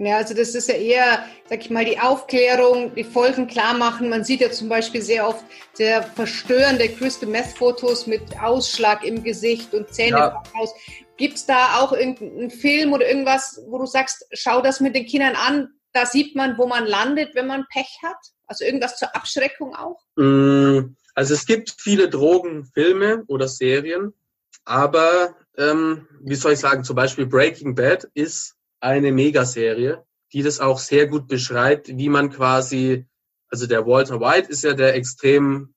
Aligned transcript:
Ja, 0.00 0.16
also 0.16 0.32
das 0.32 0.54
ist 0.54 0.66
ja 0.70 0.76
eher, 0.76 1.26
sag 1.50 1.60
ich 1.60 1.68
mal, 1.68 1.84
die 1.84 1.98
Aufklärung, 1.98 2.94
die 2.94 3.04
Folgen 3.04 3.46
klar 3.46 3.76
machen. 3.76 4.08
Man 4.08 4.24
sieht 4.24 4.40
ja 4.40 4.50
zum 4.50 4.70
Beispiel 4.70 5.02
sehr 5.02 5.28
oft 5.28 5.44
sehr 5.74 6.02
verstörende 6.02 6.88
Crystal 6.88 7.28
Meth 7.28 7.58
Fotos 7.58 8.06
mit 8.06 8.22
Ausschlag 8.40 9.04
im 9.04 9.22
Gesicht 9.22 9.74
und 9.74 9.92
Zähne 9.92 10.16
ja. 10.16 10.42
Gibt 11.18 11.36
es 11.36 11.44
da 11.44 11.80
auch 11.80 11.92
irgendeinen 11.92 12.50
Film 12.50 12.94
oder 12.94 13.06
irgendwas, 13.06 13.60
wo 13.68 13.76
du 13.76 13.84
sagst, 13.84 14.24
schau 14.32 14.62
das 14.62 14.80
mit 14.80 14.96
den 14.96 15.04
Kindern 15.04 15.36
an, 15.36 15.68
da 15.92 16.06
sieht 16.06 16.34
man, 16.34 16.56
wo 16.56 16.66
man 16.66 16.86
landet, 16.86 17.34
wenn 17.34 17.46
man 17.46 17.66
Pech 17.70 17.98
hat? 18.02 18.16
Also 18.46 18.64
irgendwas 18.64 18.96
zur 18.96 19.14
Abschreckung 19.14 19.74
auch? 19.76 20.00
Mm, 20.16 20.96
also 21.14 21.34
es 21.34 21.44
gibt 21.44 21.76
viele 21.78 22.08
Drogenfilme 22.08 23.24
oder 23.26 23.48
Serien, 23.48 24.14
aber 24.64 25.36
ähm, 25.58 26.08
wie 26.22 26.36
soll 26.36 26.52
ich 26.52 26.58
sagen, 26.58 26.84
zum 26.84 26.96
Beispiel 26.96 27.26
Breaking 27.26 27.74
Bad 27.74 28.08
ist 28.14 28.56
eine 28.80 29.12
Megaserie, 29.12 30.04
die 30.32 30.42
das 30.42 30.60
auch 30.60 30.78
sehr 30.78 31.06
gut 31.06 31.28
beschreibt, 31.28 31.88
wie 31.88 32.08
man 32.08 32.30
quasi, 32.30 33.06
also 33.48 33.66
der 33.66 33.86
Walter 33.86 34.20
White 34.20 34.50
ist 34.50 34.64
ja 34.64 34.74
der 34.74 34.94
extrem 34.94 35.74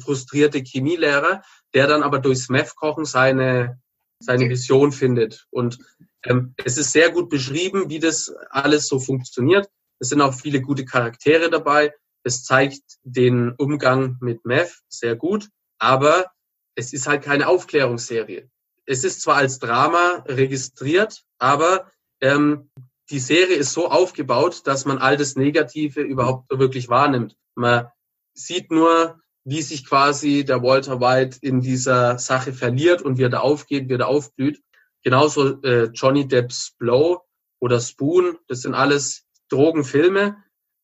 frustrierte 0.00 0.58
Chemielehrer, 0.58 1.42
der 1.74 1.86
dann 1.86 2.02
aber 2.02 2.18
durchs 2.18 2.48
Meth-Kochen 2.48 3.04
seine, 3.04 3.80
seine 4.18 4.48
Vision 4.48 4.92
findet. 4.92 5.46
Und 5.50 5.78
ähm, 6.24 6.54
es 6.64 6.76
ist 6.76 6.92
sehr 6.92 7.10
gut 7.10 7.30
beschrieben, 7.30 7.88
wie 7.88 7.98
das 7.98 8.32
alles 8.50 8.86
so 8.86 8.98
funktioniert. 8.98 9.68
Es 9.98 10.08
sind 10.08 10.20
auch 10.20 10.34
viele 10.34 10.60
gute 10.60 10.84
Charaktere 10.84 11.50
dabei. 11.50 11.94
Es 12.22 12.44
zeigt 12.44 12.82
den 13.02 13.52
Umgang 13.56 14.18
mit 14.20 14.44
Meth 14.44 14.82
sehr 14.88 15.16
gut, 15.16 15.48
aber 15.78 16.30
es 16.74 16.92
ist 16.92 17.06
halt 17.06 17.22
keine 17.22 17.48
Aufklärungsserie. 17.48 18.50
Es 18.86 19.04
ist 19.04 19.22
zwar 19.22 19.36
als 19.36 19.58
Drama 19.58 20.24
registriert, 20.26 21.22
aber 21.38 21.90
ähm, 22.20 22.70
die 23.10 23.18
Serie 23.18 23.56
ist 23.56 23.72
so 23.72 23.90
aufgebaut, 23.90 24.62
dass 24.66 24.84
man 24.84 24.98
all 24.98 25.16
das 25.16 25.36
Negative 25.36 26.00
überhaupt 26.00 26.46
so 26.50 26.58
wirklich 26.58 26.88
wahrnimmt. 26.88 27.36
Man 27.54 27.88
sieht 28.34 28.70
nur, 28.70 29.20
wie 29.44 29.62
sich 29.62 29.86
quasi 29.86 30.44
der 30.44 30.62
Walter 30.62 31.00
White 31.00 31.38
in 31.40 31.60
dieser 31.60 32.18
Sache 32.18 32.52
verliert 32.52 33.02
und 33.02 33.18
wie 33.18 33.24
er 33.24 33.30
da 33.30 33.40
aufgeht, 33.40 33.88
wie 33.88 33.94
er 33.94 33.98
da 33.98 34.06
aufblüht. 34.06 34.62
Genauso 35.02 35.60
äh, 35.62 35.90
Johnny 35.92 36.28
Depp's 36.28 36.74
Blow 36.78 37.22
oder 37.58 37.80
Spoon, 37.80 38.38
das 38.48 38.62
sind 38.62 38.74
alles 38.74 39.24
Drogenfilme, 39.48 40.36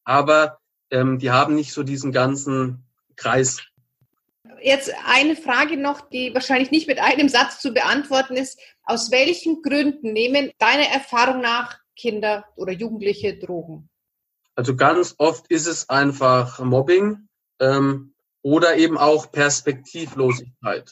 aber 0.04 0.58
ähm, 0.90 1.18
die 1.18 1.30
haben 1.30 1.54
nicht 1.54 1.72
so 1.72 1.82
diesen 1.82 2.12
ganzen 2.12 2.86
Kreis. 3.16 3.62
Jetzt 4.62 4.92
eine 5.06 5.36
Frage 5.36 5.76
noch, 5.76 6.08
die 6.08 6.32
wahrscheinlich 6.34 6.70
nicht 6.70 6.88
mit 6.88 6.98
einem 6.98 7.28
Satz 7.28 7.60
zu 7.60 7.72
beantworten 7.72 8.36
ist. 8.36 8.58
Aus 8.86 9.10
welchen 9.10 9.62
Gründen 9.62 10.12
nehmen 10.12 10.52
deiner 10.58 10.86
Erfahrung 10.86 11.40
nach 11.40 11.78
Kinder 11.96 12.44
oder 12.54 12.72
Jugendliche 12.72 13.36
Drogen? 13.36 13.88
Also 14.54 14.76
ganz 14.76 15.16
oft 15.18 15.48
ist 15.48 15.66
es 15.66 15.88
einfach 15.88 16.60
Mobbing 16.60 17.28
ähm, 17.58 18.14
oder 18.42 18.76
eben 18.76 18.96
auch 18.96 19.32
Perspektivlosigkeit. 19.32 20.90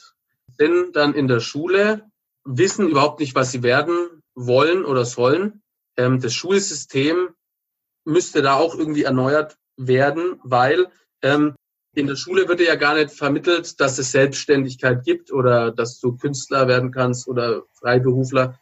Sind 0.57 0.95
dann 0.95 1.13
in 1.13 1.27
der 1.27 1.39
Schule, 1.39 2.09
wissen 2.43 2.89
überhaupt 2.89 3.21
nicht, 3.21 3.33
was 3.33 3.51
sie 3.51 3.63
werden 3.63 4.21
wollen 4.35 4.83
oder 4.83 5.05
sollen. 5.05 5.63
Ähm, 5.97 6.19
das 6.19 6.33
Schulsystem 6.33 7.29
müsste 8.03 8.41
da 8.41 8.55
auch 8.55 8.75
irgendwie 8.75 9.03
erneuert 9.03 9.57
werden, 9.77 10.39
weil 10.43 10.91
ähm, 11.21 11.55
in 11.95 12.07
der 12.07 12.17
Schule 12.17 12.47
wird 12.47 12.59
dir 12.59 12.67
ja 12.67 12.75
gar 12.75 12.95
nicht 12.95 13.11
vermittelt, 13.11 13.79
dass 13.79 13.97
es 13.97 14.11
Selbstständigkeit 14.11 15.03
gibt 15.03 15.31
oder 15.31 15.71
dass 15.71 15.99
du 15.99 16.17
Künstler 16.17 16.67
werden 16.67 16.91
kannst 16.91 17.27
oder 17.27 17.63
Freiberufler 17.73 18.59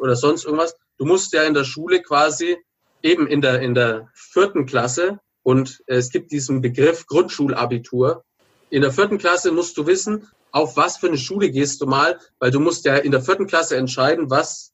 oder 0.00 0.14
sonst 0.14 0.44
irgendwas. 0.44 0.76
Du 0.98 1.04
musst 1.04 1.32
ja 1.32 1.42
in 1.42 1.54
der 1.54 1.64
Schule 1.64 2.00
quasi 2.00 2.56
eben 3.02 3.26
in 3.26 3.40
der, 3.40 3.60
in 3.60 3.74
der 3.74 4.08
vierten 4.14 4.66
Klasse 4.66 5.18
und 5.42 5.82
es 5.86 6.10
gibt 6.10 6.30
diesen 6.30 6.60
Begriff 6.60 7.06
Grundschulabitur. 7.06 8.24
In 8.70 8.82
der 8.82 8.92
vierten 8.92 9.18
Klasse 9.18 9.52
musst 9.52 9.76
du 9.76 9.86
wissen, 9.86 10.28
auf 10.52 10.76
was 10.76 10.96
für 10.96 11.08
eine 11.08 11.18
Schule 11.18 11.50
gehst 11.50 11.80
du 11.80 11.86
mal, 11.86 12.18
weil 12.38 12.50
du 12.50 12.60
musst 12.60 12.84
ja 12.84 12.96
in 12.96 13.10
der 13.10 13.20
vierten 13.20 13.46
Klasse 13.46 13.76
entscheiden, 13.76 14.30
was 14.30 14.72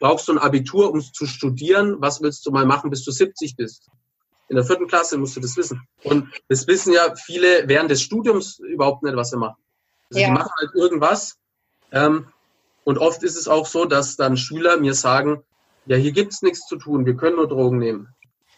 brauchst 0.00 0.28
du 0.28 0.32
ein 0.32 0.38
Abitur, 0.38 0.90
um 0.90 1.00
zu 1.00 1.26
studieren, 1.26 1.96
was 2.00 2.20
willst 2.20 2.44
du 2.46 2.50
mal 2.50 2.66
machen, 2.66 2.90
bis 2.90 3.04
du 3.04 3.10
70 3.10 3.56
bist. 3.56 3.88
In 4.48 4.56
der 4.56 4.64
vierten 4.64 4.86
Klasse 4.86 5.18
musst 5.18 5.36
du 5.36 5.40
das 5.40 5.56
wissen. 5.56 5.86
Und 6.04 6.28
das 6.48 6.66
wissen 6.66 6.92
ja 6.92 7.14
viele 7.16 7.68
während 7.68 7.90
des 7.90 8.02
Studiums 8.02 8.58
überhaupt 8.60 9.02
nicht, 9.02 9.16
was 9.16 9.30
sie 9.30 9.38
machen. 9.38 9.60
Also 10.10 10.20
ja. 10.20 10.26
Die 10.28 10.32
machen 10.32 10.52
halt 10.58 10.70
irgendwas. 10.74 11.36
Ähm, 11.90 12.28
und 12.84 12.98
oft 12.98 13.22
ist 13.24 13.36
es 13.36 13.48
auch 13.48 13.66
so, 13.66 13.84
dass 13.84 14.16
dann 14.16 14.36
Schüler 14.36 14.78
mir 14.78 14.94
sagen, 14.94 15.42
ja, 15.86 15.96
hier 15.96 16.12
gibt's 16.12 16.42
nichts 16.42 16.66
zu 16.66 16.76
tun, 16.76 17.06
wir 17.06 17.16
können 17.16 17.36
nur 17.36 17.48
Drogen 17.48 17.78
nehmen. 17.78 18.08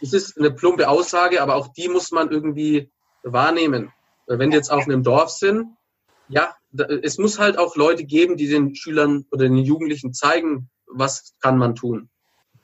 Das 0.01 0.13
ist 0.13 0.39
eine 0.39 0.51
plumpe 0.51 0.89
Aussage, 0.89 1.43
aber 1.43 1.57
auch 1.57 1.69
die 1.69 1.89
muss 1.89 2.11
man 2.11 2.31
irgendwie 2.31 2.91
wahrnehmen. 3.23 3.93
Wenn 4.27 4.51
die 4.51 4.57
jetzt 4.57 4.71
auf 4.71 4.85
einem 4.85 5.03
Dorf 5.03 5.31
sind, 5.31 5.77
ja, 6.29 6.55
es 7.03 7.19
muss 7.19 7.39
halt 7.39 7.59
auch 7.59 7.77
Leute 7.77 8.05
geben, 8.05 8.37
die 8.37 8.49
den 8.49 8.75
Schülern 8.75 9.25
oder 9.31 9.45
den 9.45 9.57
Jugendlichen 9.57 10.13
zeigen, 10.13 10.69
was 10.87 11.35
kann 11.41 11.57
man 11.59 11.75
tun. 11.75 12.11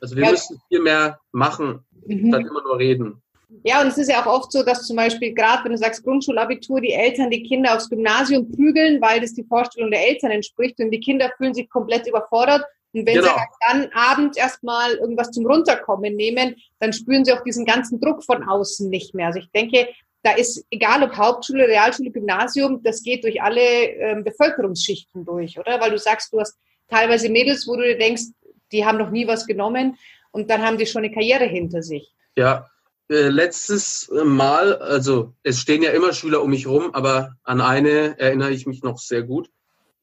Also 0.05 0.15
wir 0.17 0.25
ja. 0.25 0.31
müssen 0.31 0.61
viel 0.67 0.81
mehr 0.81 1.19
machen, 1.31 1.79
mhm. 2.05 2.27
statt 2.27 2.41
immer 2.41 2.61
nur 2.61 2.77
reden. 2.77 3.23
Ja, 3.63 3.81
und 3.81 3.87
es 3.87 3.97
ist 3.97 4.11
ja 4.11 4.21
auch 4.21 4.27
oft 4.27 4.51
so, 4.51 4.61
dass 4.61 4.85
zum 4.85 4.97
Beispiel 4.97 5.33
gerade, 5.33 5.63
wenn 5.63 5.71
du 5.71 5.77
sagst 5.79 6.03
Grundschulabitur, 6.03 6.79
die 6.79 6.91
Eltern 6.91 7.31
die 7.31 7.41
Kinder 7.41 7.75
aufs 7.75 7.89
Gymnasium 7.89 8.51
prügeln, 8.51 9.01
weil 9.01 9.19
das 9.19 9.33
die 9.33 9.43
Vorstellung 9.43 9.89
der 9.89 10.07
Eltern 10.07 10.29
entspricht 10.29 10.79
und 10.79 10.91
die 10.91 10.99
Kinder 10.99 11.31
fühlen 11.37 11.55
sich 11.55 11.67
komplett 11.71 12.05
überfordert. 12.05 12.63
Und 12.93 13.07
wenn 13.07 13.15
genau. 13.15 13.29
sie 13.29 13.71
dann 13.71 13.89
abends 13.93 14.37
erstmal 14.37 14.93
irgendwas 14.93 15.31
zum 15.31 15.47
Runterkommen 15.47 16.15
nehmen, 16.15 16.55
dann 16.79 16.93
spüren 16.93 17.25
sie 17.25 17.33
auch 17.33 17.43
diesen 17.43 17.65
ganzen 17.65 17.99
Druck 17.99 18.23
von 18.23 18.43
außen 18.43 18.87
nicht 18.87 19.15
mehr. 19.15 19.27
Also 19.27 19.39
ich 19.39 19.49
denke, 19.49 19.87
da 20.21 20.33
ist, 20.33 20.63
egal 20.69 21.01
ob 21.01 21.17
Hauptschule, 21.17 21.67
Realschule, 21.67 22.11
Gymnasium, 22.11 22.83
das 22.83 23.01
geht 23.01 23.23
durch 23.23 23.41
alle 23.41 23.61
ähm, 23.61 24.23
Bevölkerungsschichten 24.23 25.25
durch, 25.25 25.57
oder? 25.57 25.81
Weil 25.81 25.89
du 25.89 25.97
sagst, 25.97 26.31
du 26.31 26.39
hast 26.39 26.55
teilweise 26.89 27.29
Mädels, 27.29 27.67
wo 27.67 27.75
du 27.75 27.81
dir 27.81 27.97
denkst, 27.97 28.25
die 28.71 28.85
haben 28.85 28.97
noch 28.97 29.11
nie 29.11 29.27
was 29.27 29.45
genommen 29.45 29.97
und 30.31 30.49
dann 30.49 30.61
haben 30.61 30.77
die 30.77 30.85
schon 30.85 31.03
eine 31.03 31.13
Karriere 31.13 31.45
hinter 31.45 31.81
sich. 31.81 32.13
Ja, 32.35 32.69
äh, 33.09 33.29
letztes 33.29 34.09
Mal, 34.11 34.75
also 34.75 35.33
es 35.43 35.59
stehen 35.59 35.83
ja 35.83 35.91
immer 35.91 36.13
Schüler 36.13 36.41
um 36.41 36.49
mich 36.49 36.67
rum, 36.67 36.91
aber 36.93 37.35
an 37.43 37.61
eine 37.61 38.19
erinnere 38.19 38.51
ich 38.51 38.65
mich 38.65 38.83
noch 38.83 38.97
sehr 38.97 39.23
gut. 39.23 39.49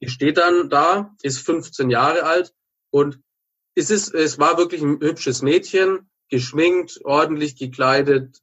Die 0.00 0.08
steht 0.08 0.38
dann 0.38 0.68
da, 0.68 1.14
ist 1.22 1.38
15 1.38 1.90
Jahre 1.90 2.24
alt 2.24 2.54
und 2.90 3.20
es, 3.74 3.90
ist, 3.90 4.14
es 4.14 4.38
war 4.38 4.58
wirklich 4.58 4.82
ein 4.82 5.00
hübsches 5.00 5.42
Mädchen, 5.42 6.10
geschminkt, 6.28 7.00
ordentlich 7.04 7.56
gekleidet. 7.56 8.40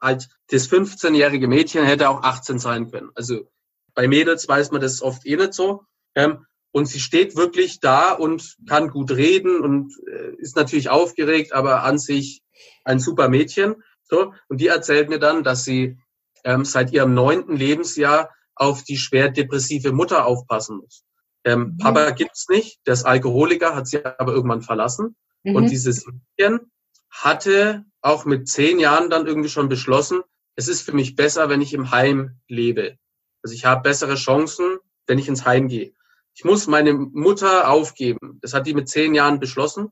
Halt, 0.00 0.28
das 0.50 0.70
15-jährige 0.70 1.48
Mädchen 1.48 1.84
hätte 1.84 2.08
auch 2.08 2.22
18 2.22 2.58
sein 2.58 2.90
können. 2.90 3.10
Also 3.14 3.48
bei 3.94 4.08
Mädels 4.08 4.48
weiß 4.48 4.70
man 4.70 4.80
das 4.80 5.02
oft 5.02 5.26
eh 5.26 5.36
nicht 5.36 5.54
so. 5.54 5.84
Ähm, 6.14 6.46
und 6.72 6.86
sie 6.86 7.00
steht 7.00 7.36
wirklich 7.36 7.80
da 7.80 8.12
und 8.12 8.56
kann 8.68 8.90
gut 8.90 9.10
reden 9.10 9.60
und 9.60 9.92
äh, 10.06 10.34
ist 10.36 10.56
natürlich 10.56 10.90
aufgeregt, 10.90 11.52
aber 11.52 11.82
an 11.82 11.98
sich 11.98 12.42
ein 12.84 12.98
super 12.98 13.28
Mädchen. 13.28 13.82
So, 14.02 14.32
und 14.48 14.60
die 14.60 14.68
erzählt 14.68 15.08
mir 15.08 15.18
dann, 15.18 15.44
dass 15.44 15.64
sie 15.64 15.98
ähm, 16.44 16.64
seit 16.64 16.92
ihrem 16.92 17.14
neunten 17.14 17.56
Lebensjahr 17.56 18.30
auf 18.54 18.82
die 18.82 18.96
schwer 18.96 19.30
depressive 19.30 19.92
Mutter 19.92 20.26
aufpassen 20.26 20.78
muss. 20.78 21.04
Ähm, 21.44 21.60
mhm. 21.60 21.78
Papa 21.78 22.10
gibt's 22.10 22.48
nicht, 22.48 22.80
der 22.86 22.94
ist 22.94 23.04
Alkoholiker, 23.04 23.74
hat 23.74 23.86
sie 23.86 24.04
aber 24.04 24.32
irgendwann 24.32 24.62
verlassen. 24.62 25.16
Mhm. 25.44 25.56
Und 25.56 25.70
dieses 25.70 26.06
Mädchen 26.06 26.70
hatte 27.10 27.84
auch 28.00 28.24
mit 28.24 28.48
zehn 28.48 28.78
Jahren 28.78 29.10
dann 29.10 29.26
irgendwie 29.26 29.48
schon 29.48 29.68
beschlossen, 29.68 30.22
es 30.56 30.66
ist 30.66 30.82
für 30.82 30.92
mich 30.92 31.14
besser, 31.14 31.48
wenn 31.48 31.60
ich 31.60 31.72
im 31.72 31.92
Heim 31.92 32.40
lebe. 32.48 32.98
Also 33.42 33.54
ich 33.54 33.64
habe 33.64 33.82
bessere 33.82 34.16
Chancen, 34.16 34.78
wenn 35.06 35.18
ich 35.18 35.28
ins 35.28 35.44
Heim 35.44 35.68
gehe. 35.68 35.92
Ich 36.38 36.44
muss 36.44 36.68
meine 36.68 36.92
Mutter 36.94 37.68
aufgeben. 37.68 38.38
Das 38.42 38.54
hat 38.54 38.68
die 38.68 38.72
mit 38.72 38.88
zehn 38.88 39.12
Jahren 39.12 39.40
beschlossen. 39.40 39.88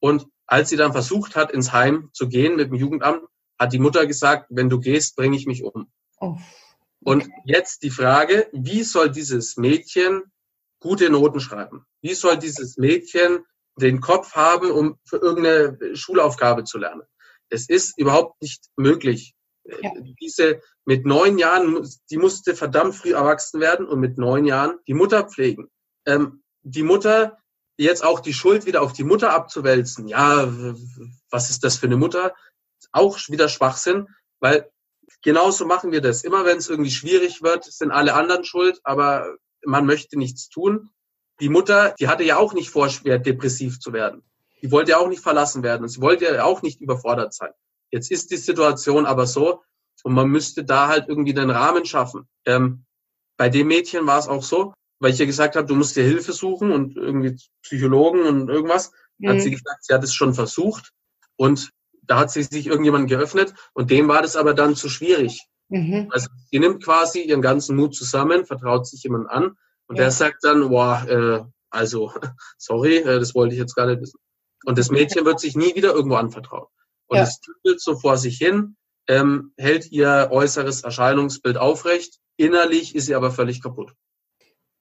Und 0.00 0.26
als 0.46 0.70
sie 0.70 0.78
dann 0.78 0.92
versucht 0.92 1.36
hat, 1.36 1.50
ins 1.50 1.70
Heim 1.70 2.08
zu 2.14 2.30
gehen 2.30 2.56
mit 2.56 2.70
dem 2.70 2.76
Jugendamt, 2.76 3.24
hat 3.58 3.74
die 3.74 3.78
Mutter 3.78 4.06
gesagt, 4.06 4.46
wenn 4.48 4.70
du 4.70 4.80
gehst, 4.80 5.16
bringe 5.16 5.36
ich 5.36 5.44
mich 5.44 5.62
um. 5.62 5.92
Oh. 6.18 6.38
Und 7.04 7.28
jetzt 7.44 7.82
die 7.82 7.90
Frage, 7.90 8.48
wie 8.52 8.84
soll 8.84 9.10
dieses 9.10 9.58
Mädchen 9.58 10.22
gute 10.80 11.10
Noten 11.10 11.40
schreiben? 11.40 11.84
Wie 12.00 12.14
soll 12.14 12.38
dieses 12.38 12.78
Mädchen 12.78 13.44
den 13.76 14.00
Kopf 14.00 14.32
haben, 14.32 14.70
um 14.70 14.98
für 15.04 15.18
irgendeine 15.18 15.94
Schulaufgabe 15.94 16.64
zu 16.64 16.78
lernen? 16.78 17.02
Es 17.50 17.68
ist 17.68 17.98
überhaupt 17.98 18.40
nicht 18.40 18.64
möglich. 18.76 19.34
Ja. 19.64 19.92
Diese 20.22 20.62
mit 20.86 21.04
neun 21.04 21.36
Jahren, 21.36 21.86
die 22.08 22.16
musste 22.16 22.56
verdammt 22.56 22.94
früh 22.94 23.12
erwachsen 23.12 23.60
werden 23.60 23.86
und 23.86 24.00
mit 24.00 24.16
neun 24.16 24.46
Jahren 24.46 24.78
die 24.86 24.94
Mutter 24.94 25.24
pflegen. 25.24 25.68
Ähm, 26.06 26.42
die 26.62 26.82
Mutter, 26.82 27.38
jetzt 27.76 28.04
auch 28.04 28.20
die 28.20 28.34
Schuld 28.34 28.66
wieder 28.66 28.82
auf 28.82 28.92
die 28.92 29.04
Mutter 29.04 29.32
abzuwälzen. 29.32 30.08
Ja, 30.08 30.52
was 31.30 31.50
ist 31.50 31.64
das 31.64 31.76
für 31.76 31.86
eine 31.86 31.96
Mutter? 31.96 32.34
auch 32.92 33.18
wieder 33.28 33.48
Schwachsinn, 33.48 34.08
weil 34.40 34.70
genauso 35.22 35.66
machen 35.66 35.92
wir 35.92 36.00
das. 36.00 36.24
Immer 36.24 36.44
wenn 36.44 36.58
es 36.58 36.68
irgendwie 36.68 36.90
schwierig 36.90 37.42
wird, 37.42 37.64
sind 37.64 37.90
alle 37.90 38.14
anderen 38.14 38.44
schuld, 38.44 38.80
aber 38.84 39.36
man 39.64 39.86
möchte 39.86 40.18
nichts 40.18 40.48
tun. 40.48 40.90
Die 41.40 41.48
Mutter, 41.48 41.94
die 41.98 42.08
hatte 42.08 42.24
ja 42.24 42.36
auch 42.36 42.52
nicht 42.52 42.70
vor, 42.70 42.88
schwer 42.88 43.18
depressiv 43.18 43.80
zu 43.80 43.92
werden. 43.92 44.22
Die 44.60 44.70
wollte 44.70 44.92
ja 44.92 44.98
auch 44.98 45.08
nicht 45.08 45.22
verlassen 45.22 45.62
werden 45.62 45.82
und 45.82 45.88
sie 45.88 46.00
wollte 46.00 46.24
ja 46.24 46.44
auch 46.44 46.62
nicht 46.62 46.80
überfordert 46.80 47.34
sein. 47.34 47.50
Jetzt 47.90 48.10
ist 48.10 48.30
die 48.30 48.36
Situation 48.36 49.06
aber 49.06 49.26
so 49.26 49.62
und 50.04 50.14
man 50.14 50.28
müsste 50.28 50.64
da 50.64 50.88
halt 50.88 51.08
irgendwie 51.08 51.34
den 51.34 51.50
Rahmen 51.50 51.84
schaffen. 51.84 52.28
Ähm, 52.44 52.84
bei 53.36 53.48
dem 53.48 53.68
Mädchen 53.68 54.06
war 54.06 54.18
es 54.18 54.28
auch 54.28 54.42
so, 54.42 54.72
weil 55.02 55.12
ich 55.12 55.18
ja 55.18 55.26
gesagt 55.26 55.56
habe, 55.56 55.66
du 55.66 55.74
musst 55.74 55.96
dir 55.96 56.04
Hilfe 56.04 56.32
suchen 56.32 56.70
und 56.70 56.96
irgendwie 56.96 57.36
Psychologen 57.62 58.22
und 58.22 58.48
irgendwas. 58.48 58.92
Mhm. 59.18 59.28
Hat 59.30 59.40
sie 59.40 59.50
gesagt, 59.50 59.84
sie 59.84 59.92
hat 59.92 60.04
es 60.04 60.14
schon 60.14 60.32
versucht 60.32 60.92
und 61.36 61.70
da 62.02 62.20
hat 62.20 62.30
sie 62.30 62.44
sich 62.44 62.68
irgendjemand 62.68 63.08
geöffnet 63.08 63.52
und 63.74 63.90
dem 63.90 64.06
war 64.06 64.22
das 64.22 64.36
aber 64.36 64.54
dann 64.54 64.76
zu 64.76 64.88
schwierig. 64.88 65.42
Mhm. 65.68 66.08
Also 66.10 66.28
sie 66.50 66.60
nimmt 66.60 66.84
quasi 66.84 67.22
ihren 67.22 67.42
ganzen 67.42 67.76
Mut 67.76 67.96
zusammen, 67.96 68.46
vertraut 68.46 68.86
sich 68.86 69.02
jemand 69.02 69.28
an 69.28 69.56
und 69.88 69.96
ja. 69.96 70.04
der 70.04 70.10
sagt 70.12 70.44
dann, 70.44 70.68
boah, 70.68 71.04
äh, 71.08 71.44
also 71.70 72.12
sorry, 72.58 72.98
äh, 72.98 73.18
das 73.18 73.34
wollte 73.34 73.54
ich 73.54 73.60
jetzt 73.60 73.74
gar 73.74 73.86
nicht 73.86 74.00
wissen. 74.00 74.20
Und 74.64 74.78
das 74.78 74.90
Mädchen 74.90 75.24
wird 75.24 75.40
sich 75.40 75.56
nie 75.56 75.74
wieder 75.74 75.92
irgendwo 75.94 76.14
anvertrauen. 76.14 76.68
Und 77.08 77.16
ja. 77.16 77.24
es 77.24 77.40
tüttelt 77.40 77.80
so 77.80 77.98
vor 77.98 78.16
sich 78.18 78.38
hin, 78.38 78.76
ähm, 79.08 79.52
hält 79.56 79.90
ihr 79.90 80.28
äußeres 80.30 80.82
Erscheinungsbild 80.82 81.56
aufrecht. 81.56 82.20
Innerlich 82.36 82.94
ist 82.94 83.06
sie 83.06 83.16
aber 83.16 83.32
völlig 83.32 83.60
kaputt. 83.60 83.92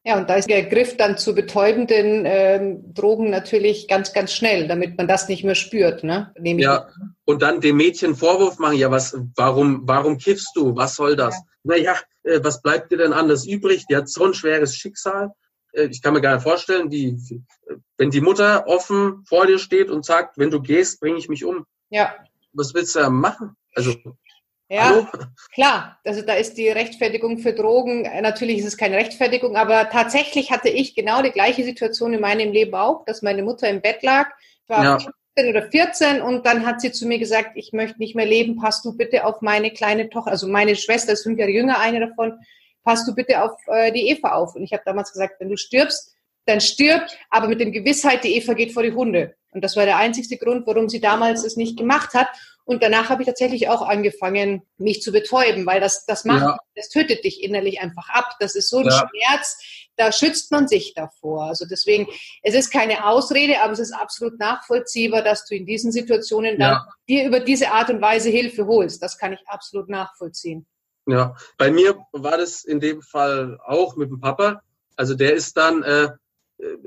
Ja, 0.04 0.18
und 0.18 0.30
da 0.30 0.36
ist 0.36 0.50
der 0.50 0.64
Griff 0.64 0.98
dann 0.98 1.18
zu 1.18 1.36
betäubenden 1.36 2.24
ähm, 2.26 2.94
Drogen 2.94 3.30
natürlich 3.30 3.88
ganz, 3.88 4.14
ganz 4.14 4.34
schnell, 4.34 4.68
damit 4.68 4.98
man 4.98 5.08
das 5.08 5.30
nicht 5.30 5.44
mehr 5.44 5.54
spürt. 5.54 6.04
Ne? 6.04 6.34
Nehme 6.40 6.62
ja, 6.62 6.88
und 7.26 7.44
dann 7.44 7.62
dem 7.62 7.78
Mädchen 7.78 8.16
Vorwurf 8.16 8.58
machen, 8.58 8.78
ja, 8.78 8.90
was, 8.90 9.16
warum, 9.36 9.82
warum 9.84 10.18
kiffst 10.18 10.52
du? 10.56 10.76
Was 10.76 10.96
soll 10.96 11.16
das? 11.16 11.36
Ja. 11.36 11.42
Naja, 11.64 11.96
äh, 12.24 12.40
was 12.42 12.64
bleibt 12.64 12.92
dir 12.92 12.98
denn 12.98 13.14
anders 13.14 13.46
übrig? 13.46 13.86
Die 13.88 13.96
hat 13.96 14.10
so 14.10 14.26
ein 14.26 14.34
schweres 14.34 14.76
Schicksal. 14.76 15.34
Äh, 15.74 15.86
ich 15.92 16.02
kann 16.02 16.14
mir 16.14 16.22
gar 16.22 16.34
nicht 16.34 16.44
vorstellen, 16.44 16.90
die, 16.90 17.20
wenn 17.98 18.10
die 18.10 18.22
Mutter 18.22 18.66
offen 18.68 19.24
vor 19.26 19.46
dir 19.46 19.60
steht 19.60 19.92
und 19.92 20.04
sagt, 20.04 20.40
wenn 20.40 20.50
du 20.50 20.62
gehst, 20.62 21.00
bringe 21.00 21.20
ich 21.20 21.30
mich 21.30 21.46
um. 21.46 21.68
Ja. 21.90 22.16
Was 22.54 22.74
willst 22.74 22.96
du 22.96 23.00
da 23.00 23.10
machen? 23.12 23.56
Also 23.76 23.96
ja, 24.72 24.90
Hallo? 24.90 25.08
klar. 25.54 26.00
Also 26.06 26.22
da 26.22 26.34
ist 26.34 26.58
die 26.58 26.70
Rechtfertigung 26.70 27.40
für 27.40 27.54
Drogen, 27.54 28.06
äh, 28.06 28.22
natürlich 28.22 28.60
ist 28.60 28.66
es 28.66 28.78
keine 28.78 28.96
Rechtfertigung, 28.96 29.58
aber 29.58 29.90
tatsächlich 29.90 30.50
hatte 30.50 30.70
ich 30.70 30.96
genau 30.96 31.22
die 31.22 31.32
gleiche 31.32 31.64
Situation 31.66 32.14
in 32.14 32.22
meinem 32.22 32.54
Leben 32.54 32.74
auch, 32.74 33.04
dass 33.04 33.22
meine 33.22 33.44
Mutter 33.44 33.68
im 33.68 33.82
Bett 33.82 34.02
lag. 34.02 34.30
Ich 34.64 34.70
war 34.70 34.84
ja. 34.84 34.98
15 35.36 35.50
oder 35.50 35.70
14 35.70 36.22
und 36.22 36.46
dann 36.46 36.66
hat 36.66 36.80
sie 36.80 36.94
zu 36.94 37.06
mir 37.06 37.20
gesagt, 37.20 37.52
ich 37.56 37.74
möchte 37.74 38.00
nicht 38.00 38.16
mehr 38.16 38.26
leben, 38.26 38.56
pass 38.56 38.82
du 38.82 38.96
bitte 38.96 39.26
auf 39.26 39.42
meine 39.42 39.72
kleine 39.72 40.10
Tochter, 40.10 40.32
also 40.32 40.48
meine 40.48 40.78
Schwester 40.78 41.14
ist 41.14 41.24
fünf 41.24 41.38
Jahre 41.38 41.52
jünger, 41.52 41.80
eine 41.80 42.00
davon, 42.00 42.40
pass 42.84 43.06
du 43.06 43.14
bitte 43.14 43.44
auf 43.44 43.60
äh, 43.68 43.92
die 43.92 44.08
Eva 44.10 44.34
auf. 44.34 44.56
Und 44.56 44.64
ich 44.64 44.72
habe 44.72 44.84
damals 44.86 45.12
gesagt, 45.12 45.36
wenn 45.40 45.50
du 45.50 45.58
stirbst, 45.58 46.16
dann 46.46 46.62
stirb, 46.62 47.06
aber 47.30 47.48
mit 47.48 47.60
dem 47.60 47.72
Gewissheit, 47.72 48.24
die 48.24 48.36
Eva 48.36 48.54
geht 48.54 48.72
vor 48.72 48.84
die 48.84 48.94
Hunde. 48.94 49.36
Und 49.52 49.64
das 49.64 49.76
war 49.76 49.86
der 49.86 49.98
einzigste 49.98 50.38
Grund, 50.38 50.66
warum 50.66 50.90
sie 50.90 51.02
damals 51.02 51.44
es 51.44 51.58
nicht 51.58 51.78
gemacht 51.78 52.14
hat. 52.14 52.28
Und 52.66 52.84
danach 52.84 53.10
habe 53.10 53.24
ich 53.24 53.28
tatsächlich 53.28 53.70
auch 53.70 53.82
angefangen, 53.82 54.62
mich 54.78 55.02
zu 55.02 55.12
betäuben, 55.12 55.66
weil 55.66 55.80
das, 55.80 56.06
das 56.06 56.26
macht, 56.26 56.42
ja. 56.42 56.58
das 56.76 56.90
tötet 56.90 57.24
dich 57.24 57.44
innerlich 57.44 57.82
einfach 57.82 58.10
ab. 58.10 58.36
Das 58.40 58.56
ist 58.56 58.70
so 58.70 58.78
ein 58.78 58.86
ja. 58.86 59.10
Schmerz, 59.10 59.58
da 59.98 60.12
schützt 60.12 60.52
man 60.52 60.68
sich 60.68 60.94
davor. 60.94 61.46
Also 61.46 61.66
deswegen, 61.66 62.08
es 62.44 62.56
ist 62.56 62.72
keine 62.72 63.06
Ausrede, 63.06 63.62
aber 63.62 63.74
es 63.74 63.80
ist 63.80 63.94
absolut 63.94 64.40
nachvollziehbar, 64.40 65.22
dass 65.22 65.46
du 65.46 65.56
in 65.56 65.66
diesen 65.66 65.92
Situationen 65.92 66.58
dann 66.60 66.74
ja. 66.74 66.88
dir 67.08 67.28
über 67.28 67.40
diese 67.40 67.72
Art 67.72 67.90
und 67.90 68.02
Weise 68.02 68.30
Hilfe 68.30 68.66
holst. 68.66 69.02
Das 69.02 69.18
kann 69.18 69.34
ich 69.34 69.42
absolut 69.48 69.90
nachvollziehen. 69.90 70.66
Ja, 71.08 71.36
bei 71.58 71.72
mir 71.72 71.98
war 72.12 72.38
das 72.38 72.64
in 72.64 72.80
dem 72.80 73.02
Fall 73.02 73.60
auch 73.66 73.96
mit 73.96 74.10
dem 74.10 74.20
Papa. 74.20 74.62
Also 74.96 75.16
der 75.16 75.34
ist 75.34 75.58
dann, 75.58 75.84
äh, 75.84 76.10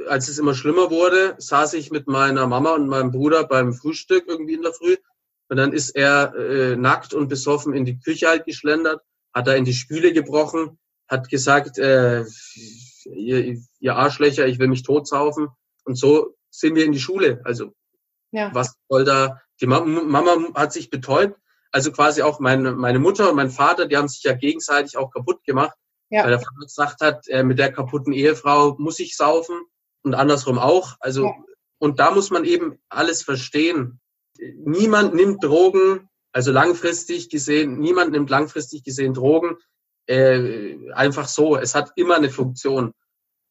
als 0.09 0.29
es 0.29 0.39
immer 0.39 0.55
schlimmer 0.55 0.91
wurde, 0.91 1.35
saß 1.39 1.75
ich 1.75 1.91
mit 1.91 2.07
meiner 2.07 2.47
Mama 2.47 2.75
und 2.75 2.89
meinem 2.89 3.11
Bruder 3.11 3.45
beim 3.45 3.73
Frühstück 3.73 4.25
irgendwie 4.29 4.55
in 4.55 4.63
der 4.63 4.73
Früh 4.73 4.97
und 5.49 5.57
dann 5.57 5.73
ist 5.73 5.91
er 5.91 6.35
äh, 6.35 6.77
nackt 6.77 7.15
und 7.15 7.29
besoffen 7.29 7.75
in 7.75 7.85
die 7.85 7.99
Küche 7.99 8.29
halt 8.29 8.47
geschlendert, 8.47 9.03
hat 9.33 9.47
da 9.47 9.55
in 9.55 9.65
die 9.65 9.75
Spüle 9.75 10.13
gebrochen, 10.13 10.79
hat 11.09 11.29
gesagt, 11.29 11.79
äh, 11.79 12.25
ihr, 13.05 13.59
ihr 13.79 13.97
Arschlöcher, 13.97 14.47
ich 14.47 14.59
will 14.59 14.69
mich 14.69 14.83
totsaufen. 14.83 15.49
Und 15.85 15.97
so 15.97 16.35
sind 16.51 16.77
wir 16.77 16.85
in 16.85 16.93
die 16.93 17.01
Schule. 17.01 17.41
Also 17.45 17.75
ja. 18.31 18.51
was 18.55 18.75
soll 18.89 19.05
da, 19.05 19.41
die 19.61 19.67
Mama 19.67 20.37
hat 20.55 20.73
sich 20.73 20.91
betäubt. 20.91 21.39
Also 21.71 21.93
quasi 21.93 22.23
auch 22.23 22.39
meine, 22.41 22.73
meine 22.73 23.01
Mutter 23.01 23.31
und 23.31 23.37
mein 23.37 23.51
Vater, 23.51 23.87
die 23.87 23.97
haben 23.97 24.09
sich 24.09 24.23
ja 24.23 24.33
gegenseitig 24.33 24.97
auch 24.97 25.11
kaputt 25.11 25.45
gemacht. 25.45 25.77
Ja. 26.09 26.23
Weil 26.23 26.31
der 26.31 26.39
Vater 26.39 26.61
gesagt 26.61 27.01
hat, 27.01 27.29
äh, 27.29 27.43
mit 27.43 27.59
der 27.59 27.73
kaputten 27.73 28.13
Ehefrau 28.13 28.77
muss 28.79 29.01
ich 29.01 29.17
saufen 29.17 29.61
und 30.03 30.15
andersrum 30.15 30.59
auch. 30.59 30.97
Also, 31.01 31.27
ja. 31.27 31.35
und 31.79 31.99
da 31.99 32.13
muss 32.13 32.31
man 32.31 32.45
eben 32.45 32.79
alles 32.89 33.23
verstehen 33.23 34.01
niemand 34.39 35.15
nimmt 35.15 35.43
Drogen, 35.43 36.09
also 36.33 36.53
langfristig 36.53 37.31
gesehen, 37.31 37.79
niemand 37.79 38.13
nimmt 38.13 38.31
langfristig 38.31 38.83
gesehen 38.83 39.15
Drogen 39.15 39.57
äh, 40.07 40.77
einfach 40.93 41.29
so. 41.29 41.57
Es 41.57 41.75
hat 41.75 41.93
immer 41.97 42.17
eine 42.17 42.31
Funktion. 42.31 42.93